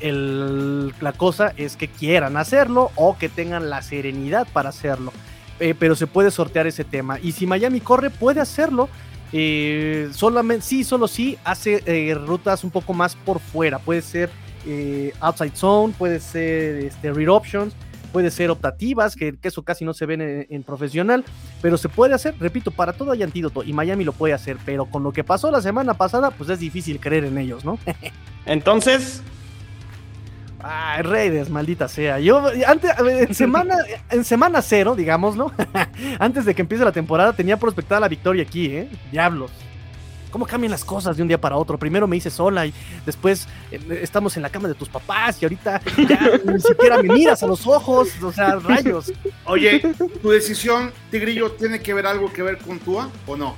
[0.00, 5.12] El- la cosa es que quieran hacerlo o que tengan la serenidad para hacerlo.
[5.58, 7.18] Eh, pero se puede sortear ese tema.
[7.20, 8.88] Y si Miami corre, puede hacerlo.
[9.38, 13.78] Eh, solamente, sí, solo sí, hace eh, rutas un poco más por fuera.
[13.78, 14.30] Puede ser
[14.66, 17.74] eh, outside zone, puede ser este, read options,
[18.12, 21.22] puede ser optativas, que, eso casi no se ven en, en profesional,
[21.60, 24.86] pero se puede hacer, repito, para todo hay antídoto y Miami lo puede hacer, pero
[24.86, 27.78] con lo que pasó la semana pasada, pues es difícil creer en ellos, ¿no?
[28.46, 29.22] Entonces,
[30.62, 32.18] Ay, Raiders, maldita sea.
[32.18, 33.76] Yo antes, en semana,
[34.10, 35.52] en semana cero, digámoslo,
[36.18, 38.88] antes de que empiece la temporada, tenía prospectada la victoria aquí, ¿eh?
[39.12, 39.50] Diablos.
[40.30, 41.78] ¿Cómo cambian las cosas de un día para otro?
[41.78, 42.74] Primero me hice sola y
[43.06, 47.14] después eh, estamos en la cama de tus papás y ahorita ya ni siquiera me
[47.14, 48.08] miras a los ojos.
[48.22, 49.12] O sea, rayos.
[49.44, 49.80] Oye,
[50.20, 53.54] ¿tu decisión, Tigrillo, tiene que ver algo que ver con Tua o no?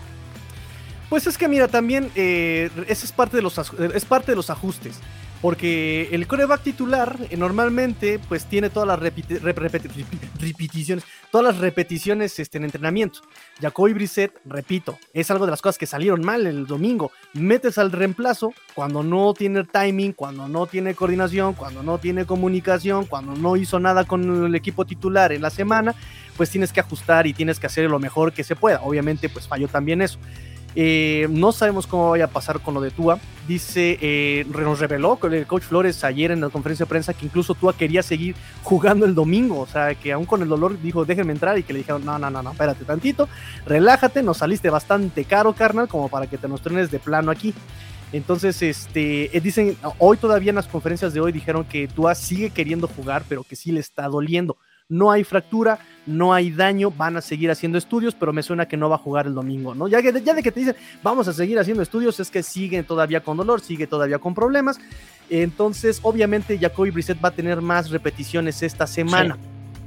[1.09, 4.51] Pues es que mira, también eh, ese es parte de los es parte de los
[4.51, 5.01] ajustes.
[5.41, 9.39] Porque el coreback titular eh, normalmente pues tiene todas las repeti-
[10.41, 13.21] repeticiones, todas las repeticiones este, en entrenamiento.
[13.61, 17.13] Jacoby Brissett, repito, es algo de las cosas que salieron mal el domingo.
[17.35, 23.07] Metes al reemplazo cuando no tiene timing, cuando no tiene coordinación, cuando no tiene comunicación,
[23.07, 25.95] cuando no hizo nada con el equipo titular en la semana,
[26.37, 28.81] pues tienes que ajustar y tienes que hacer lo mejor que se pueda.
[28.83, 30.19] Obviamente pues falló también eso.
[30.81, 33.19] Eh, no sabemos cómo vaya a pasar con lo de Tua.
[33.49, 37.57] Dice, eh, nos reveló el coach Flores ayer en la conferencia de prensa que incluso
[37.57, 39.59] Tua quería seguir jugando el domingo.
[39.59, 42.17] O sea, que aún con el dolor dijo, déjenme entrar y que le dijeron, no,
[42.17, 43.29] no, no, no, espérate tantito,
[43.67, 47.53] relájate, nos saliste bastante caro, carnal, como para que te nos trenes de plano aquí.
[48.13, 52.51] Entonces, este, eh, dicen, hoy todavía en las conferencias de hoy dijeron que Tua sigue
[52.51, 54.57] queriendo jugar, pero que sí le está doliendo.
[54.91, 58.79] No hay fractura, no hay daño, van a seguir haciendo estudios, pero me suena que
[58.79, 59.87] no va a jugar el domingo, ¿no?
[59.87, 63.21] Ya, ya de que te dicen, vamos a seguir haciendo estudios, es que sigue todavía
[63.21, 64.81] con dolor, sigue todavía con problemas.
[65.29, 69.37] Entonces, obviamente, Jacoby Brissett va a tener más repeticiones esta semana.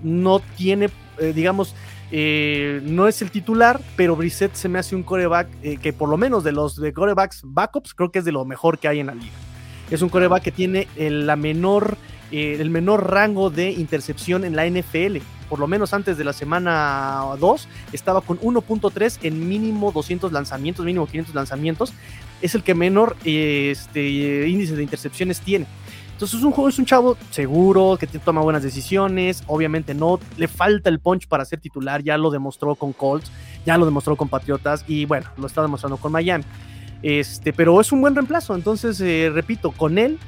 [0.03, 1.73] No tiene, eh, digamos,
[2.11, 6.09] eh, no es el titular, pero Brissett se me hace un coreback eh, que por
[6.09, 8.99] lo menos de los de corebacks backups creo que es de lo mejor que hay
[8.99, 9.33] en la liga.
[9.89, 11.97] Es un coreback que tiene la menor,
[12.31, 15.17] el menor rango de intercepción en la NFL.
[15.49, 20.85] Por lo menos antes de la semana 2 estaba con 1.3 en mínimo 200 lanzamientos,
[20.85, 21.93] mínimo 500 lanzamientos.
[22.41, 25.67] Es el que menor este, índice de intercepciones tiene.
[26.21, 30.47] Entonces es un juego, es un chavo seguro, que toma buenas decisiones, obviamente no le
[30.47, 33.31] falta el punch para ser titular, ya lo demostró con Colts,
[33.65, 36.43] ya lo demostró con Patriotas y bueno, lo está demostrando con Miami.
[37.01, 40.19] Este, pero es un buen reemplazo, entonces eh, repito, con él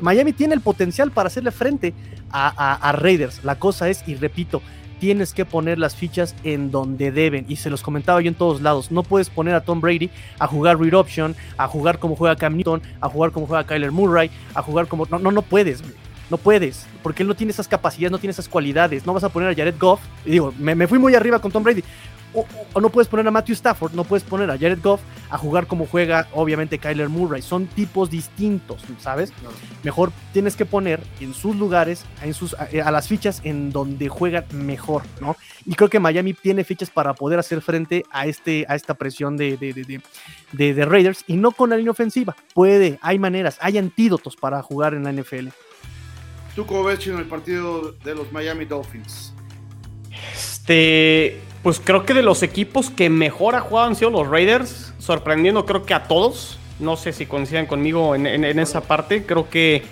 [0.00, 1.94] Miami tiene el potencial para hacerle frente
[2.32, 3.44] a Raiders.
[3.44, 4.62] La cosa es, y repito,
[5.00, 7.46] tienes que poner las fichas en donde deben.
[7.48, 8.92] Y se los comentaba yo en todos lados.
[8.92, 12.56] No puedes poner a Tom Brady a jugar read option, a jugar como juega Cam
[12.56, 15.06] Newton, a jugar como juega Kyler Murray, a jugar como.
[15.06, 15.82] No, no, no puedes,
[16.30, 19.04] No puedes, porque él no tiene esas capacidades, no tiene esas cualidades.
[19.04, 20.00] No vas a poner a Jared Goff.
[20.24, 21.82] Y digo, me, me fui muy arriba con Tom Brady
[22.32, 25.00] o, no puedes poner a Matthew Stafford, no puedes poner a Jared Goff
[25.30, 27.42] a jugar como juega obviamente Kyler Murray.
[27.42, 29.32] Son tipos distintos, ¿sabes?
[29.82, 34.44] Mejor tienes que poner en sus lugares, en sus, a, las fichas en donde juegan
[34.52, 35.36] mejor, ¿no?
[35.66, 39.36] Y creo que Miami tiene fichas para poder hacer frente a, este, a esta presión
[39.36, 39.74] de, de,
[40.52, 42.36] de, Raiders y no con la línea ofensiva.
[42.54, 45.48] Puede, hay maneras, hay antídotos para jugar en la NFL.
[46.54, 49.32] ¿Tú cómo ves, en el partido de los Miami Dolphins?
[50.34, 54.94] Este pues creo que de los equipos que mejor ha jugado han sido los Raiders,
[54.98, 56.58] sorprendiendo creo que a todos.
[56.78, 59.26] No sé si coinciden conmigo en, esa parte.
[59.26, 59.82] Creo que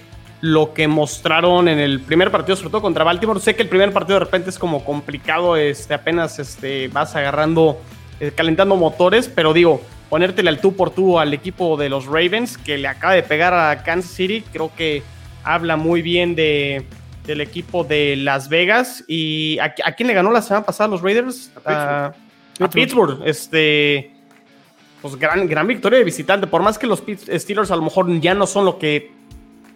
[0.40, 3.92] lo que mostraron en el primer partido, sobre todo contra Baltimore, sé que el primer
[3.92, 7.78] partido de repente es como complicado, este, apenas este, vas agarrando,
[8.20, 12.56] eh, calentando motores, pero digo, ponértele al tú por tú al equipo de los Ravens,
[12.56, 15.02] que le acaba de pegar a Kansas City, creo que
[15.48, 16.84] habla muy bien de,
[17.26, 19.02] del equipo de Las Vegas.
[19.08, 21.50] ¿Y a, quién le ganó la semana pasada los Raiders?
[21.64, 22.12] A
[22.70, 23.22] Pittsburgh.
[23.24, 24.10] Este,
[25.00, 26.46] pues gran, gran victoria de visitante.
[26.46, 29.10] Por más que los Steelers a lo mejor ya no son lo que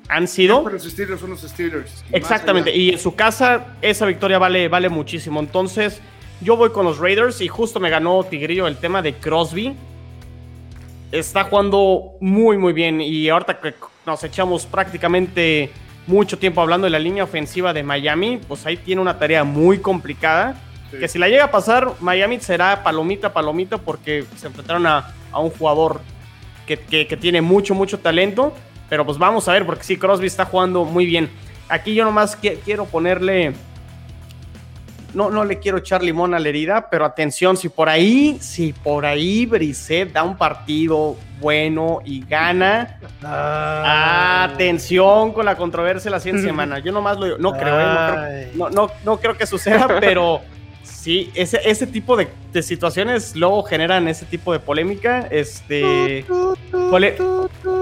[0.09, 0.63] han sido.
[0.63, 2.05] pero los Steelers son los Steelers.
[2.13, 2.77] Exactamente.
[2.77, 5.41] Y en su casa esa victoria vale, vale muchísimo.
[5.41, 6.03] Entonces
[6.43, 9.75] yo voy con los Raiders y justo me ganó Tigrillo el tema de Crosby.
[11.13, 13.01] Está jugando muy, muy bien.
[13.01, 13.75] Y ahorita que
[14.07, 15.71] nos echamos prácticamente
[16.07, 19.79] mucho tiempo hablando de la línea ofensiva de Miami, pues ahí tiene una tarea muy
[19.79, 20.57] complicada.
[20.91, 25.49] Que si la llega a pasar, Miami será palomita, palomita, porque se enfrentaron a, un
[25.49, 26.03] jugador
[26.67, 26.77] que,
[27.19, 28.53] tiene mucho, mucho talento.
[28.91, 31.31] Pero pues vamos a ver, porque sí, Crosby está jugando muy bien.
[31.71, 33.55] Aquí yo nomás quiero ponerle
[35.15, 38.73] no, no le quiero echar limón a la herida, pero atención, si por ahí, si
[38.73, 42.99] por ahí Brisset da un partido bueno y gana,
[44.45, 46.79] atención con la controversia la siguiente semana.
[46.79, 48.51] Yo nomás lo no creo, ¿eh?
[48.55, 50.41] no, creo no, creo que suceda, pero
[50.83, 52.29] sí, ese, ese tipo de,
[52.63, 55.27] situaciones luego generan ese tipo de polémica.
[55.31, 56.25] Este.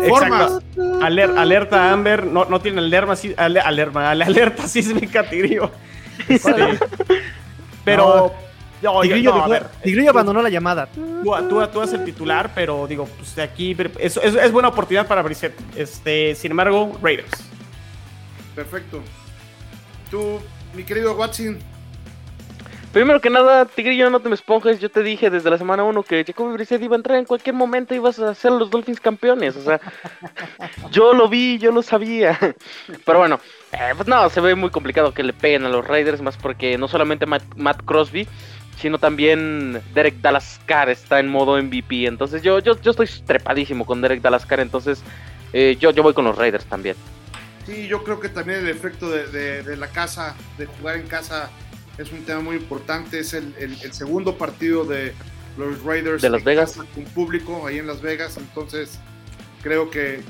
[0.03, 0.63] Exacto.
[1.03, 5.71] alerta Amber, no, no tiene alerta, alerta, alerta sísmica, Tigrillo.
[7.97, 8.33] pero.
[9.83, 10.87] Tigrillo, abandonó la llamada.
[10.87, 15.21] Tú, tú, tú el titular, pero digo, pues de aquí es, es, buena oportunidad para
[15.21, 15.55] Brissett.
[15.77, 17.31] Este, sin embargo, Raiders.
[18.55, 19.03] Perfecto.
[20.11, 20.41] Tú,
[20.75, 21.59] mi querido Watson,
[22.93, 24.81] Primero que nada, Tigrillo, no te me esponjes.
[24.81, 27.55] Yo te dije desde la semana 1 que Jacoby Brissett iba a entrar en cualquier
[27.55, 29.55] momento y ibas a ser los Dolphins campeones.
[29.55, 29.81] O sea,
[30.91, 32.37] yo lo vi, yo lo sabía.
[33.07, 33.39] Pero bueno,
[33.71, 36.77] eh, pues no, se ve muy complicado que le peguen a los Raiders, más porque
[36.79, 38.27] no solamente Matt, Crosby,
[38.77, 42.07] sino también Derek Dalascar está en modo MVP.
[42.07, 45.01] Entonces yo, yo, yo estoy trepadísimo con Derek Dalascar, entonces
[45.53, 46.97] eh, yo, yo voy con los Raiders también.
[47.67, 51.51] Sí, yo creo que también el efecto de, de la casa, de jugar en casa
[52.01, 53.19] es un tema muy importante.
[53.21, 55.13] Es el, segundo partido de
[55.59, 58.37] los Raiders de Las Vegas con público ahí en Las Vegas.
[58.39, 58.99] Entonces,
[59.63, 60.23] creo que,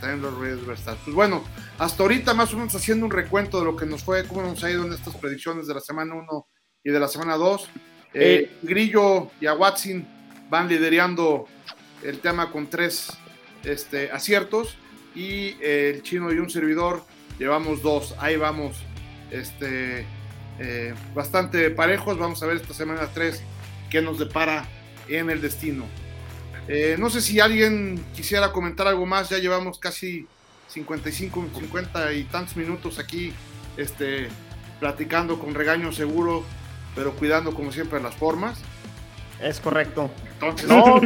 [0.00, 0.96] también los Raiders van a estar.
[1.04, 1.44] Pues bueno,
[1.78, 4.62] hasta ahorita más o menos haciendo un recuento de lo que nos fue, cómo nos
[4.62, 6.48] ha ido en estas predicciones de la semana 1
[6.84, 7.64] y de la semana 2.
[7.64, 7.68] Eh,
[8.14, 10.06] eh, Grillo y a Watson
[10.48, 11.46] van liderando
[12.02, 13.10] el tema con tres
[13.64, 14.78] este, aciertos
[15.14, 17.02] y el chino y un servidor
[17.38, 18.14] llevamos dos.
[18.18, 18.76] Ahí vamos,
[19.30, 20.06] este,
[20.58, 22.18] eh, bastante parejos.
[22.18, 23.42] Vamos a ver esta semana tres
[23.90, 24.66] qué nos depara
[25.08, 25.84] en el destino.
[26.68, 29.30] Eh, no sé si alguien quisiera comentar algo más.
[29.30, 30.26] Ya llevamos casi
[30.68, 33.32] 55, 50 y tantos minutos aquí,
[33.76, 34.28] este,
[34.80, 36.44] platicando con regaño seguro,
[36.94, 38.58] pero cuidando como siempre las formas.
[39.40, 40.10] Es correcto.
[40.34, 41.00] Entonces, no,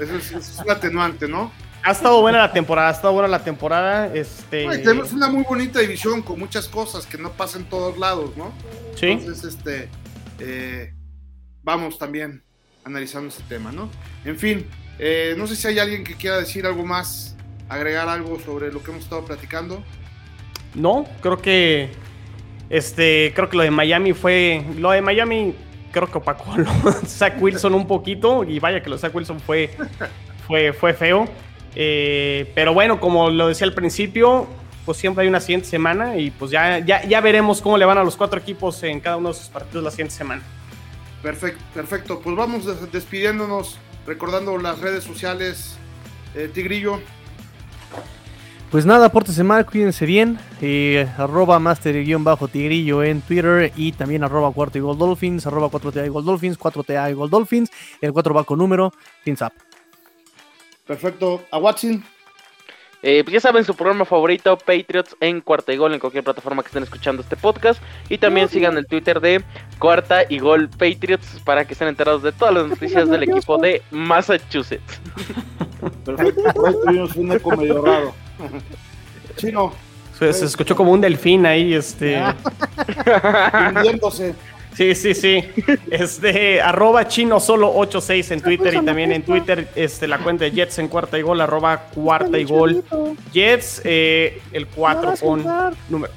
[0.00, 1.50] eso es, es un atenuante, ¿no?
[1.82, 4.14] Ha estado buena la temporada, ha estado buena la temporada.
[4.14, 4.66] Este...
[4.78, 8.52] tenemos una muy bonita división con muchas cosas que no pasan en todos lados, ¿no?
[8.96, 9.06] Sí.
[9.06, 9.88] Entonces, este,
[10.40, 10.92] eh,
[11.62, 12.42] vamos también
[12.84, 13.90] analizando este tema, ¿no?
[14.24, 14.66] En fin,
[14.98, 17.34] eh, no sé si hay alguien que quiera decir algo más,
[17.68, 19.82] agregar algo sobre lo que hemos estado platicando.
[20.74, 21.90] No, creo que,
[22.68, 25.54] este, creo que lo de Miami fue, lo de Miami
[25.92, 29.40] creo que opacó a Zach Wilson un poquito y vaya que lo de Zach Wilson
[29.40, 29.70] fue,
[30.46, 31.26] fue, fue feo.
[31.74, 34.46] Eh, pero bueno, como lo decía al principio,
[34.84, 37.98] pues siempre hay una siguiente semana y pues ya, ya, ya veremos cómo le van
[37.98, 40.42] a los cuatro equipos en cada uno de sus partidos la siguiente semana.
[41.22, 42.20] Perfecto, perfecto.
[42.20, 45.76] Pues vamos despidiéndonos, recordando las redes sociales.
[46.34, 47.00] Eh, Tigrillo.
[48.70, 50.38] Pues nada, pórtese mal, cuídense bien.
[50.60, 56.56] Eh, arroba master-tigrillo en Twitter y también arroba cuarto y Dolphins, arroba 4TA y Dolphins,
[56.58, 57.70] 4TA y Dolphins.
[58.00, 58.92] El 4 va con número,
[59.24, 59.52] fins up.
[60.90, 61.40] Perfecto.
[61.52, 62.02] ¿A Watson?
[63.00, 66.64] Eh, pues ya saben, su programa favorito, Patriots en Cuarta y Gol, en cualquier plataforma
[66.64, 67.80] que estén escuchando este podcast.
[68.08, 69.44] Y también sigan el Twitter de
[69.78, 73.82] Cuarta y Gol Patriots para que estén enterados de todas las noticias del equipo de
[73.92, 75.00] Massachusetts.
[76.04, 76.52] Perfecto.
[76.84, 78.12] tuvimos un eco medio raro.
[79.36, 79.72] Chino.
[80.18, 82.20] Se, se, escuchó como un delfín ahí, este.
[83.76, 84.34] Hundiéndose.
[84.74, 85.44] Sí, sí, sí.
[85.90, 90.52] Este, arroba chino solo 86 en Twitter y también en Twitter este, la cuenta de
[90.52, 92.84] Jets en cuarta y gol, arroba cuarta y gol.
[93.32, 95.44] Jets, eh, el 4 con
[95.88, 96.12] número.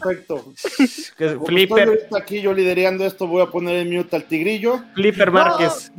[0.00, 0.52] Perfecto.
[1.46, 2.08] Flipper.
[2.16, 4.80] Aquí yo liderando esto, voy a poner en mute al tigrillo.
[4.94, 5.92] Flipper Márquez.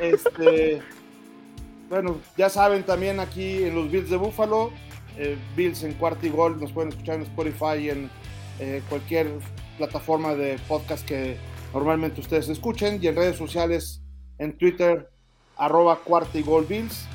[0.00, 0.82] este.
[1.88, 4.72] Bueno, ya saben también aquí en los Bills de Búfalo,
[5.18, 6.60] eh, Bills en cuarto y gol.
[6.60, 8.10] Nos pueden escuchar en Spotify y en
[8.58, 9.28] eh, cualquier
[9.76, 11.36] plataforma de podcast que
[11.72, 12.98] normalmente ustedes escuchen.
[13.02, 14.02] Y en redes sociales,
[14.38, 15.08] en Twitter,
[15.56, 17.06] arroba cuarta y gol Bills,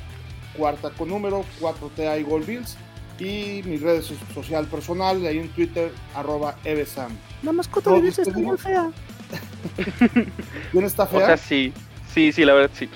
[0.57, 2.77] cuarta con número, 4TA y gol Bills.
[3.19, 4.01] Y mi red
[4.33, 7.11] social personal, ahí en Twitter, arroba Evesam.
[7.43, 8.91] La mascota de Bills está muy fea.
[10.71, 11.19] ¿Quién está fea?
[11.19, 11.71] O sea, sí.
[12.13, 12.89] Sí, sí, la verdad, sí.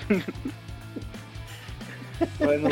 [2.38, 2.68] Bueno,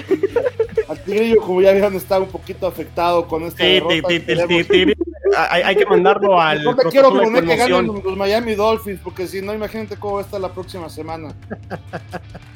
[0.88, 4.08] al Tigrillo, como ya vieron, está un poquito afectado con esta sí, derrota.
[4.08, 4.94] Sí, sí, sí,
[5.36, 6.62] hay, hay, que mandarlo al.
[6.62, 10.20] No te quiero poner que ganen los Miami Dolphins, porque si no, imagínate cómo va
[10.20, 11.34] a estar la próxima semana.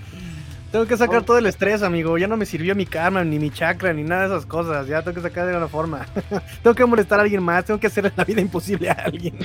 [0.72, 2.18] Tengo que sacar todo el estrés, amigo.
[2.18, 4.86] Ya no me sirvió mi karma, ni mi chakra, ni nada de esas cosas.
[4.86, 6.06] Ya tengo que sacar de alguna forma.
[6.62, 7.64] tengo que molestar a alguien más.
[7.64, 9.38] Tengo que hacer la vida imposible a alguien.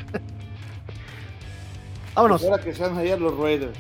[2.14, 2.44] Vámonos.
[2.44, 3.78] Ahora que sean ayer los Raiders.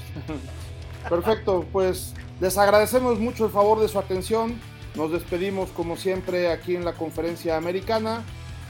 [1.09, 4.57] Perfecto, pues les agradecemos mucho el favor de su atención.
[4.95, 8.23] Nos despedimos como siempre aquí en la conferencia americana,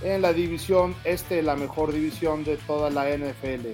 [0.04, 3.70] en la división este, la mejor división de toda la NFL.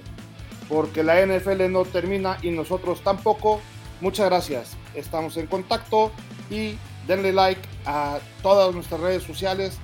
[0.68, 3.60] Porque la NFL no termina y nosotros tampoco.
[4.00, 4.76] Muchas gracias.
[4.94, 6.10] Estamos en contacto
[6.50, 6.76] y
[7.06, 9.78] denle like a todas nuestras redes sociales.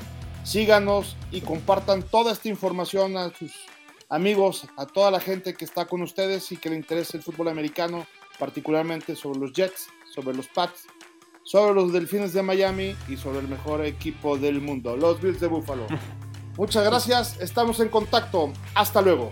[0.44, 3.52] Síganos y compartan toda esta información a sus
[4.08, 7.48] amigos, a toda la gente que está con ustedes y que le interesa el fútbol
[7.48, 8.06] americano,
[8.38, 10.86] particularmente sobre los Jets, sobre los Pats,
[11.46, 15.46] sobre los Delfines de Miami y sobre el mejor equipo del mundo, los Bills de
[15.46, 15.86] Buffalo.
[16.58, 18.52] Muchas gracias, estamos en contacto.
[18.74, 19.30] Hasta luego.